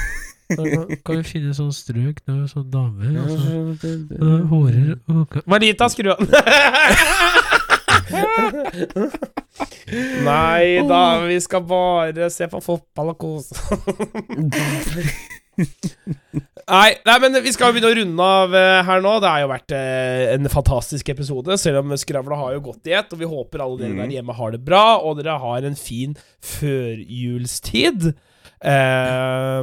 [0.47, 5.89] Kan vi finne sånn strøk der sånn damer Ja, altså, så Hårer og ka- Marita,
[5.91, 6.22] skru av.
[10.24, 13.55] Nei da, vi skal bare se på fotball og kose
[16.68, 19.14] Nei, nei, men vi skal begynne å runde av eh, her nå.
[19.24, 22.95] Det har jo vært eh, en fantastisk episode, selv om skravla har jo gått i
[22.97, 23.14] ett.
[23.16, 26.18] Og vi håper alle dere der hjemme har det bra, og dere har en fin
[26.43, 28.10] førjulstid.
[28.58, 29.62] Uh,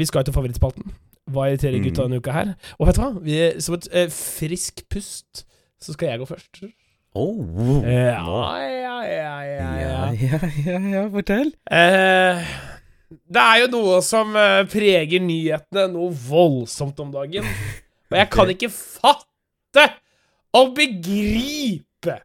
[0.00, 0.90] vi skal til favorittspalten.
[1.30, 1.84] Hva irriterer Mhm.
[1.86, 2.54] gutta denne uka her?
[2.78, 3.12] Og vet du hva?
[3.24, 5.44] Vi, som et uh, frisk pust,
[5.80, 6.64] så skal jeg gå først.
[7.14, 7.46] Oh.
[7.86, 8.42] Ja, Nå.
[8.58, 10.12] ja, ja, ja, Ja, ja.
[10.18, 11.52] ja, ja, ja, fortell.
[11.70, 12.42] Eh,
[13.10, 17.46] det er jo noe som eh, preger nyhetene noe voldsomt om dagen.
[18.10, 19.88] Og jeg kan ikke fatte
[20.54, 22.18] og begripe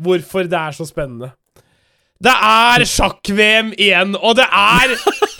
[0.00, 1.30] hvorfor det er så spennende.
[2.16, 4.94] Det er sjakk-VM igjen, og det er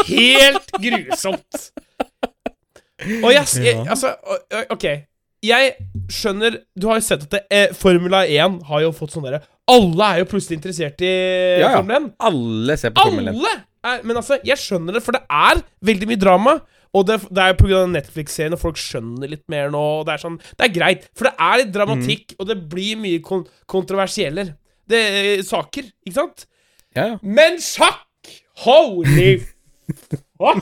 [0.08, 1.68] helt grusomt.
[3.24, 4.14] Og jeg, jeg Altså,
[4.72, 4.84] OK.
[5.44, 5.72] Jeg
[6.10, 9.42] skjønner Du har jo sett at det, eh, Formula 1 har jo fått sånn derre
[9.68, 11.10] Alle er jo plutselig interessert i
[11.60, 11.72] Ja, ja.
[11.76, 12.06] Formel 1.
[12.30, 13.36] Alle ser på Formel 1.
[13.36, 13.52] Alle!
[13.86, 16.56] Er, men altså, jeg skjønner det, for det er veldig mye drama.
[16.96, 17.82] Og det, det er pga.
[17.92, 19.82] Netflix-serien, og folk skjønner litt mer nå.
[20.00, 23.00] Og det er sånn Det er greit, for det er litt dramatikk, og det blir
[23.00, 24.48] mye kon kontroversielle
[24.88, 26.46] Det er saker, ikke sant?
[26.96, 27.18] Ja, ja.
[27.22, 28.02] Men sjakk!
[28.64, 29.36] Holy
[30.40, 30.54] Hva?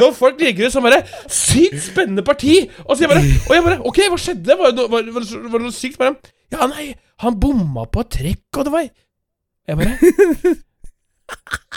[0.00, 2.62] Når folk legger ut sånn bare Sykt spennende parti!
[2.86, 4.56] Og så jeg bare Og jeg bare OK, hva skjedde?
[4.58, 6.00] Var det var, var, var det noe sykt?
[6.00, 6.16] Bare
[6.54, 6.88] Ja, nei,
[7.22, 10.56] han bomma på et trekk, og det var Jeg bare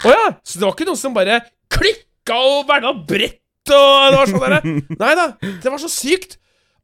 [0.06, 0.26] Å ja!
[0.44, 1.42] Så det var ikke noen som bare
[1.72, 3.40] klikka og verna brett
[3.70, 6.38] og det var sånn Nei da, det var så sykt.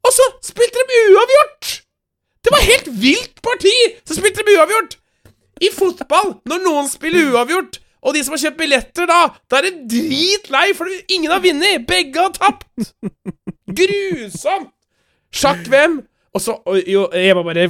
[0.06, 1.72] Og så spilte de uavgjort!
[2.46, 3.74] Det var helt vilt parti!
[4.06, 4.98] Så spilte de uavgjort!
[5.64, 9.66] I fotball, når noen spiller uavgjort, og de som har kjøpt billetter, da, da er
[9.66, 11.86] det dritlei, for ingen har vunnet.
[11.88, 12.92] Begge har tapt.
[13.80, 14.70] Grusomt!
[15.34, 15.98] Sjakk-VM.
[16.36, 16.54] Og så
[16.86, 17.66] jo, Jeg må bare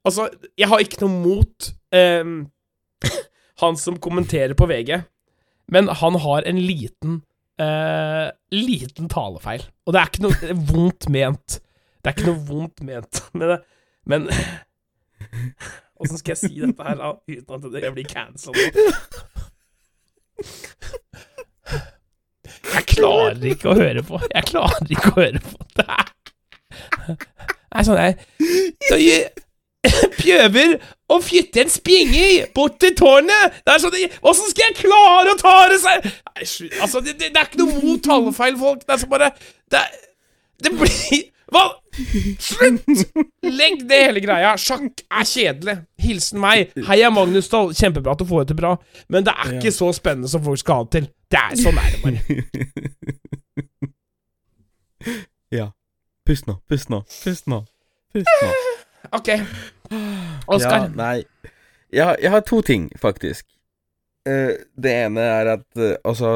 [0.00, 2.38] Altså, jeg har ikke noe mot ehm,
[3.60, 5.02] han som kommenterer på VG.
[5.70, 7.20] men han har en liten
[7.60, 9.62] eh, Liten talefeil.
[9.86, 11.60] Og det er ikke noe vondt ment.
[12.00, 13.58] Det er ikke noe vondt ment med det,
[14.10, 14.26] men
[16.00, 18.78] Åssen skal jeg si dette her da, uten at det blir cancelled?
[22.70, 24.20] Jeg klarer ikke å høre på.
[24.32, 25.66] Jeg klarer ikke å høre på.
[25.76, 26.10] Det er,
[27.10, 27.18] det
[27.76, 29.28] er sånn jeg
[30.20, 30.76] prøver
[31.10, 33.60] å flytte en spinge bort til tårnet!
[33.64, 33.96] Det er sånn
[34.28, 36.44] Åssen skal jeg klare å ta det seg Nei.
[36.82, 38.84] Altså, det, det, det er ikke noe mot talefeil, folk.
[38.84, 39.30] Det er så bare
[39.72, 39.84] Det,
[40.64, 41.64] det blir Hva?
[42.38, 42.86] Slutt!
[43.42, 44.52] Legg det hele greia.
[44.60, 45.74] Sjakk er kjedelig.
[45.98, 46.70] Hilsen meg.
[46.86, 47.72] Heia Magnus Dahl.
[47.74, 48.76] Kjempebra at du får det til bra,
[49.10, 51.08] men det er ikke så spennende som folk skal ha det til.
[51.30, 52.20] Det er Sånn er det bare.
[55.58, 55.66] ja.
[56.26, 57.64] Pust nå, pust nå, pust nå.
[58.14, 58.54] Pust nå.
[59.12, 59.28] Ok.
[60.46, 60.84] Oskar.
[60.84, 61.24] Ja, nei.
[61.90, 63.46] Jeg, har- jeg har to ting, faktisk.
[64.28, 66.30] Eh, det ene er at eh, altså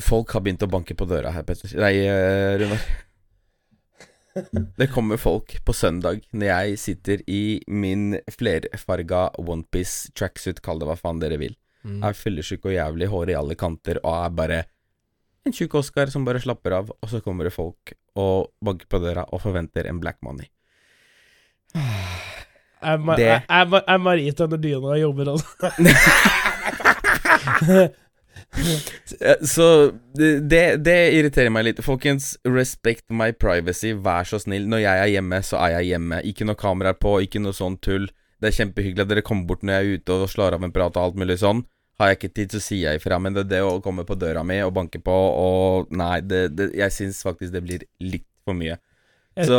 [0.00, 1.68] Folk har begynt å banke på døra her, Petter.
[1.80, 2.84] Nei, eh, Runar.
[4.78, 10.88] Det kommer folk på søndag når jeg sitter i min flerfarga onepiece tracksuit, kall det
[10.88, 11.56] hva faen dere vil.
[12.06, 14.60] Er fyllesyk og jævlig, hår i alle kanter, og er bare
[15.44, 18.98] en tjukk Oscar som bare slapper av, og så kommer det folk og banker på
[19.02, 20.48] døra og forventer en black money.
[22.82, 25.48] Er, Ma Det- er, er, er Marita under dyna og jobber, altså?
[29.42, 31.80] Så det, det, det irriterer meg litt.
[31.84, 34.66] Folkens, respect my privacy, vær så snill.
[34.68, 36.20] Når jeg er hjemme, så er jeg hjemme.
[36.28, 38.08] Ikke noe kameraer på, ikke noe sånn tull.
[38.42, 40.74] Det er kjempehyggelig at dere kommer bort når jeg er ute og slår av en
[40.74, 41.62] prat og alt mulig sånn.
[42.02, 43.18] Har jeg ikke tid, så sier jeg ifra.
[43.22, 46.72] Men det, det å komme på døra mi og banke på og Nei, det, det,
[46.74, 48.80] jeg syns faktisk det blir litt for mye.
[49.46, 49.58] Så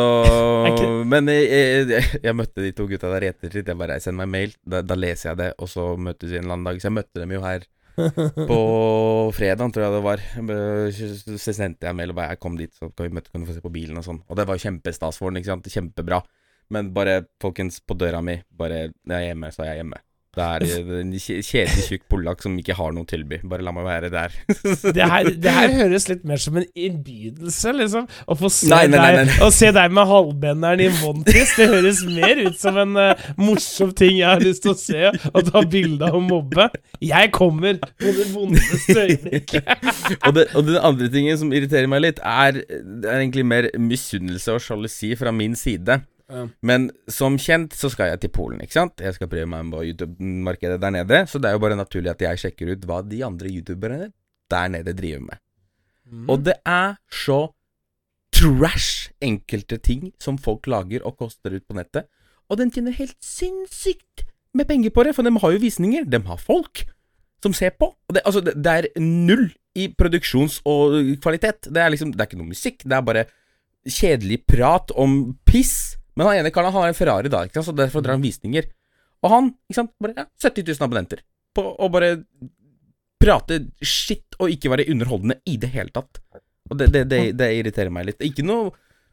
[1.12, 1.46] Men jeg,
[1.88, 3.72] jeg, jeg, møtte de to gutta der i ettertid.
[3.72, 6.44] Jeg bare sender meg mail, da, da leser jeg det, og så møtes vi en
[6.44, 6.84] eller annen dag.
[6.84, 7.66] Så jeg møtte dem jo her
[8.52, 8.62] på
[9.40, 10.28] fredag, tror jeg det var.
[11.00, 13.48] Så så sendte jeg mail og bare jeg kom dit, så kan vi møte, kan
[13.48, 14.24] du få se på bilen og sånn.
[14.28, 15.72] Og det var kjempestas for den, ikke sant.
[15.80, 16.20] Kjempebra.
[16.74, 20.04] Men bare, folkens, på døra mi, bare når jeg er hjemme, så er jeg hjemme.
[20.34, 20.64] Det er
[20.98, 23.38] en kje- kjedelig tjukk polakk som ikke har noe å tilby.
[23.46, 24.34] Bare la meg være der.
[24.96, 28.08] Det her, det her høres litt mer som en innbydelse, liksom.
[28.26, 29.34] Å få se, Nei, nei, nei, deg.
[29.46, 33.92] Å se deg med halvbenderen i Montis, det høres mer ut som en uh, morsom
[33.94, 36.66] ting jeg har lyst til å se og ta bilde av og mobbe.
[37.04, 39.70] Jeg kommer på det vondeste øyeblikket.
[40.26, 44.58] og, det, og den andre tingen som irriterer meg litt, er, er egentlig mer misunnelse
[44.58, 46.02] og sjalusi fra min side.
[46.32, 46.46] Ja.
[46.66, 49.02] Men som kjent så skal jeg til Polen, ikke sant?
[49.04, 51.24] Jeg skal prøve meg på YouTube-markedet der nede.
[51.30, 54.12] Så det er jo bare naturlig at jeg sjekker ut hva de andre youtuberne
[54.54, 55.42] der nede driver med.
[56.30, 57.48] Og det er så
[58.34, 62.10] trash enkelte ting som folk lager og koster ut på nettet.
[62.50, 66.06] Og den tjener helt sinnssykt med penger på det, for de har jo visninger.
[66.06, 66.84] De har folk
[67.44, 67.92] som ser på.
[68.14, 71.68] Det, altså, det, det er null i produksjons- og kvalitet.
[71.74, 73.26] Det er liksom Det er ikke noe musikk, det er bare
[73.90, 75.98] kjedelig prat om piss.
[76.16, 77.70] Men han ene karen han har en Ferrari da, ikke sant?
[77.72, 78.68] så derfor drar han visninger.
[79.24, 81.24] Og han, ikke sant, bare ja, 70 000 abonnenter.
[81.56, 82.16] På å bare
[83.24, 86.20] prate shit og ikke være underholdende i det hele tatt.
[86.72, 88.24] Og det, det, det, det irriterer meg litt.
[88.26, 88.72] Ikke noe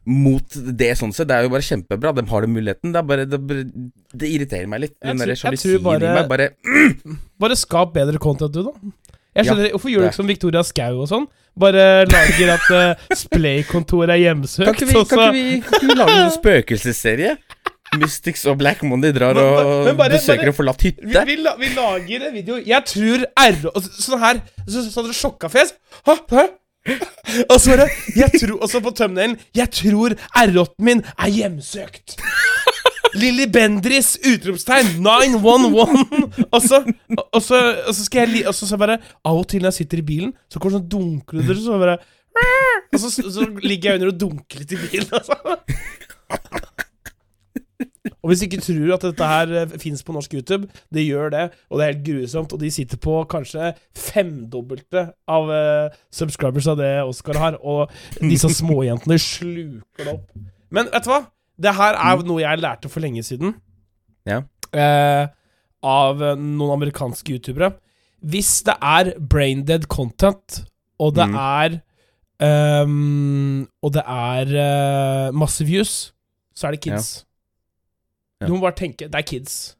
[0.09, 2.11] mot det sånn sett, det er jo bare kjempebra.
[2.17, 2.93] De har den muligheten.
[2.95, 3.39] Det, bare, det,
[4.17, 4.95] det irriterer meg litt.
[5.03, 6.47] Den tror sjalusien bare- i meg bare
[7.43, 8.73] Bare skap bedre content, du, da.
[9.35, 11.25] Jeg Ja, skjønner, Hvorfor gjør du ikke som Victoria Skau og sånn?
[11.59, 15.15] Bare lager at uh, Splay-kontoret er hjemsøkt, Kan ikke vi, også.
[15.15, 17.37] kan ikke vi, vi lage en spøkelsesserie?
[17.99, 21.25] Mystics og Black Monday drar Men- og men bare- besøker bare- en forlatt hytte.
[21.27, 25.13] vi, la, vi lager en video Jeg tror R så- Sånn her så, Sånn dere
[25.17, 25.73] sjokka fjes
[26.07, 26.15] Hæ?
[26.31, 26.45] Hæ?
[27.51, 32.15] Og så bare Jeg tror Og så på tømmelen Jeg tror R8-en min er hjemsøkt
[33.17, 35.75] Lilly Bendris Utropstegn 911
[36.55, 36.81] Og så
[37.33, 39.83] Og så, og så skal jeg Og så, så bare Av og til når jeg
[39.83, 41.97] sitter i bilen Så kommer sånn dunkelyder Så bare
[42.93, 45.35] Og så, så ligger jeg under og dunker litt i bilen altså.
[48.21, 51.31] Og hvis du ikke tror at dette her fins finnes på norsk YouTube, det gjør
[51.33, 56.69] det, og det er helt grusomt, og de sitter på kanskje femdobbelte av uh, subscribers
[56.69, 57.89] av det Oscar har, og
[58.21, 60.27] disse småjentene sluker det opp.
[60.69, 61.23] Men vet du hva?
[61.61, 63.55] Det her er noe jeg lærte for lenge siden.
[64.25, 64.41] Ja.
[64.73, 65.27] Eh,
[65.83, 67.73] av noen amerikanske youtubere.
[68.21, 70.63] Hvis det er braindead content,
[71.01, 71.35] og det Mm.
[71.35, 74.45] er um, Og det er
[75.29, 76.13] uh, masse views,
[76.55, 77.25] så er det kids.
[78.41, 78.47] Ja.
[78.47, 79.75] Du må bare tenke Det er kids.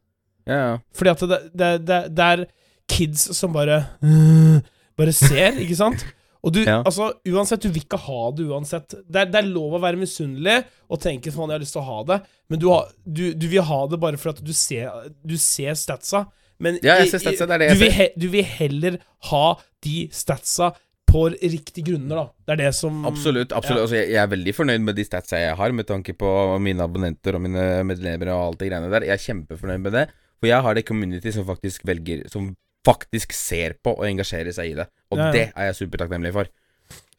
[0.47, 0.77] Ja, ja.
[0.93, 2.45] Fordi at det, det, det, det er
[2.89, 3.85] kids som bare
[4.97, 6.05] Bare ser, ikke sant?
[6.43, 6.79] Og du, Ja.
[6.81, 8.95] altså, uansett, du vil ikke ha det uansett.
[9.05, 11.81] Det er, det er lov å være misunnelig og tenke faen, jeg har lyst til
[11.83, 12.17] å ha det,
[12.49, 14.89] men du, har, du, du vil ha det bare for at du ser,
[15.23, 16.23] du ser statsa.
[16.61, 17.97] Men Ja, jeg ser statsa, det er det du, jeg vil ser.
[17.99, 18.97] he, du vil heller
[19.31, 19.43] ha
[19.85, 20.71] de statsa
[21.11, 22.25] på riktige grunner, da.
[22.47, 23.51] Det er det som Absolutt.
[23.51, 23.83] absolutt Ja.
[23.83, 26.29] altså, jeg, jeg er veldig fornøyd med de statsa jeg har, med tanke på
[26.63, 29.05] mine abonnenter og mine medlemmer og alt det greiene der.
[29.09, 30.05] Jeg er kjempefornøyd med det.
[30.41, 32.55] For jeg har det community som faktisk velger Som
[32.85, 34.87] faktisk ser på og engasjerer seg i det.
[35.11, 35.31] Og Ja, ja.
[35.31, 36.45] det er jeg supertakknemlig for.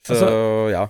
[0.04, 0.88] Så Altså- ja.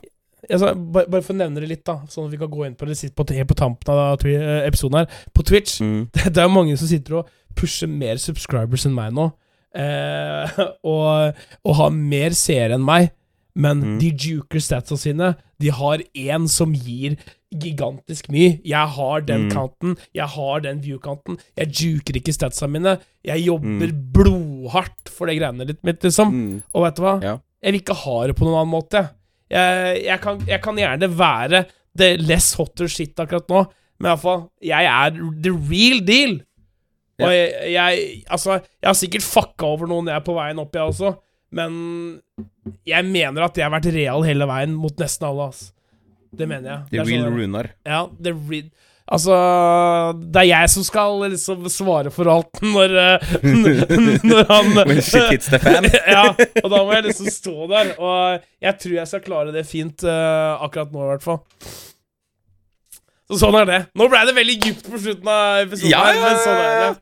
[0.51, 2.75] Altså, bare, bare for å nevne det litt, da sånn at vi kan gå inn
[2.75, 5.07] på det sitt på, på tampen av twi- eh, episoden her.
[5.33, 6.11] På Twitch Mm.
[6.13, 9.33] det, det er mange som sitter og pusher mer subscribers enn meg nå.
[9.75, 10.51] Eh,
[10.85, 13.11] og, og har mer seere enn meg.
[13.55, 13.99] Men Mm.
[14.01, 15.37] de juker statsa sine.
[15.61, 17.19] De har én som gir
[17.61, 18.61] gigantisk mye.
[18.65, 19.51] Jeg har den Mm.
[19.53, 19.97] kanten.
[20.15, 21.39] Jeg har den view-kanten.
[21.57, 22.99] Jeg juker ikke statsa mine.
[23.25, 24.13] Jeg jobber Mm.
[24.13, 26.33] blodhardt for det greiene litt mitt, liksom.
[26.33, 26.63] Mm.
[26.75, 27.15] Og vet du hva?
[27.23, 27.39] Ja.
[27.63, 29.11] Jeg vil ikke ha det på noen annen måte.
[29.51, 33.67] Jeg, jeg, kan, jeg kan gjerne være the less hotter shit akkurat nå,
[34.01, 35.11] men iallfall, jeg er
[35.43, 36.41] the real deal.
[37.21, 40.73] Og jeg, jeg Altså, jeg har sikkert fucka over noen jeg er på veien opp,
[40.75, 41.13] jeg også,
[41.53, 42.21] men
[42.89, 45.73] jeg mener at jeg har vært real hele veien mot nesten alle, ass.
[46.33, 46.81] Det mener jeg.
[46.91, 47.71] The real sånn- Runar.
[47.87, 48.71] ja, the real
[49.13, 49.35] Altså,
[50.33, 53.25] det er jeg som skal liksom svare for alt når eh,
[54.25, 55.85] Når han When shit hits the fan.
[56.15, 56.31] ja,
[56.63, 57.91] og da må jeg liksom stå der.
[57.99, 61.43] Og jeg tror jeg skal klare det fint uh, akkurat nå, i hvert fall.
[63.29, 63.81] Så sånn er det.
[63.99, 66.77] Nå ble det veldig dypt på slutten av episoden, Ja, her, ja, men sånn er
[66.83, 66.93] det.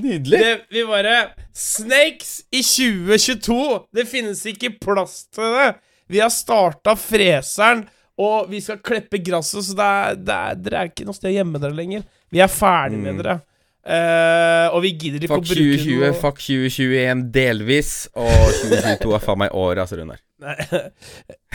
[0.00, 0.38] Nydelig.
[0.44, 0.54] det.
[0.70, 1.16] Vi bare
[1.56, 3.58] Snakes i 2022!
[3.96, 5.70] Det finnes ikke plass til det.
[6.10, 7.84] Vi har starta freseren,
[8.20, 11.30] og vi skal kleppe gresset, så det er, det er, dere er ikke noe sted
[11.30, 12.02] å gjemme dere lenger.
[12.30, 13.22] Vi er ferdig med Mm.
[13.22, 13.38] dere.
[13.80, 19.14] Uh, og vi gidder ikke Fuck å bruke 2020, noe fuck 2021 delvis, og 2022
[19.16, 20.20] er faen meg året, altså, Runar.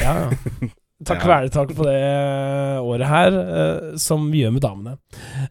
[0.02, 0.72] Ja, ja.
[1.06, 2.00] Ta takk for på det
[2.82, 4.98] året her, uh, som vi gjør med damene.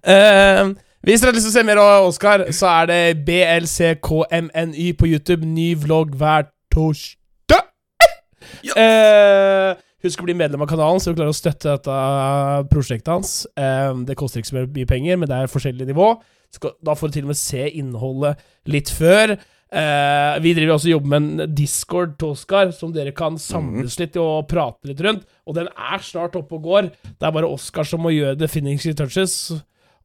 [0.03, 4.87] Uh, hvis dere har lyst til å se mer av Oskar, så er det BLCKMNY
[4.97, 5.45] på YouTube.
[5.45, 7.67] Ny vlogg hver torsdag.
[8.73, 9.75] Eh,
[10.07, 11.97] husk å bli medlem av kanalen, så du klarer å støtte dette
[12.71, 13.35] prosjektet hans.
[13.57, 16.13] Eh, det koster ikke så mye penger, men det er forskjellig nivå.
[16.87, 19.35] Da får du til og med se innholdet litt før.
[19.75, 23.99] Eh, vi driver også og jobber med en Discord til Oscar, som dere kan samles
[23.99, 25.25] litt i og prate litt rundt.
[25.49, 26.91] Og den er snart oppe og går.
[27.11, 29.51] Det er bare Oscar som må gjøre the finishing touches.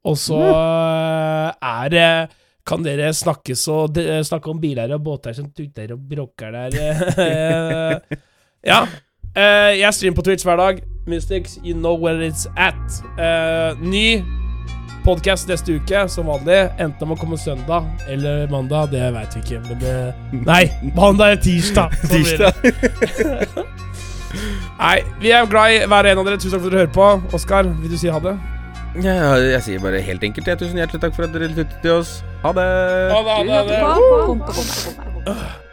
[0.06, 2.10] Og så eh, er det
[2.66, 6.76] kan dere snakke, så, de, snakke om biler og båter som tuter og bråker der.
[7.26, 8.18] eh.
[8.66, 8.82] ja.
[9.36, 10.82] Eh, jeg streamer på Twitch hver dag.
[11.06, 12.74] Mystics, you know where it's at.
[13.18, 14.22] Uh, ny
[15.04, 16.58] podkast neste uke, som vanlig.
[16.82, 19.62] Enten om å komme søndag eller mandag, det veit vi ikke.
[19.68, 19.94] Men det
[20.50, 20.64] Nei,
[20.98, 21.94] mandag eller tirsdag.
[22.12, 22.52] tirsdag.
[24.82, 26.38] Nei, vi er glad i hver en av dere.
[26.38, 27.36] Tusen takk for at dere hører på.
[27.38, 28.36] Oskar, vil du si ha det?
[28.98, 32.00] Ja, jeg sier bare helt enkelt ja, tusen hjertelig takk for at dere lyttet til
[32.00, 32.18] oss.
[32.42, 32.68] Ha det.
[33.14, 35.69] Ha det, ha det, ha det.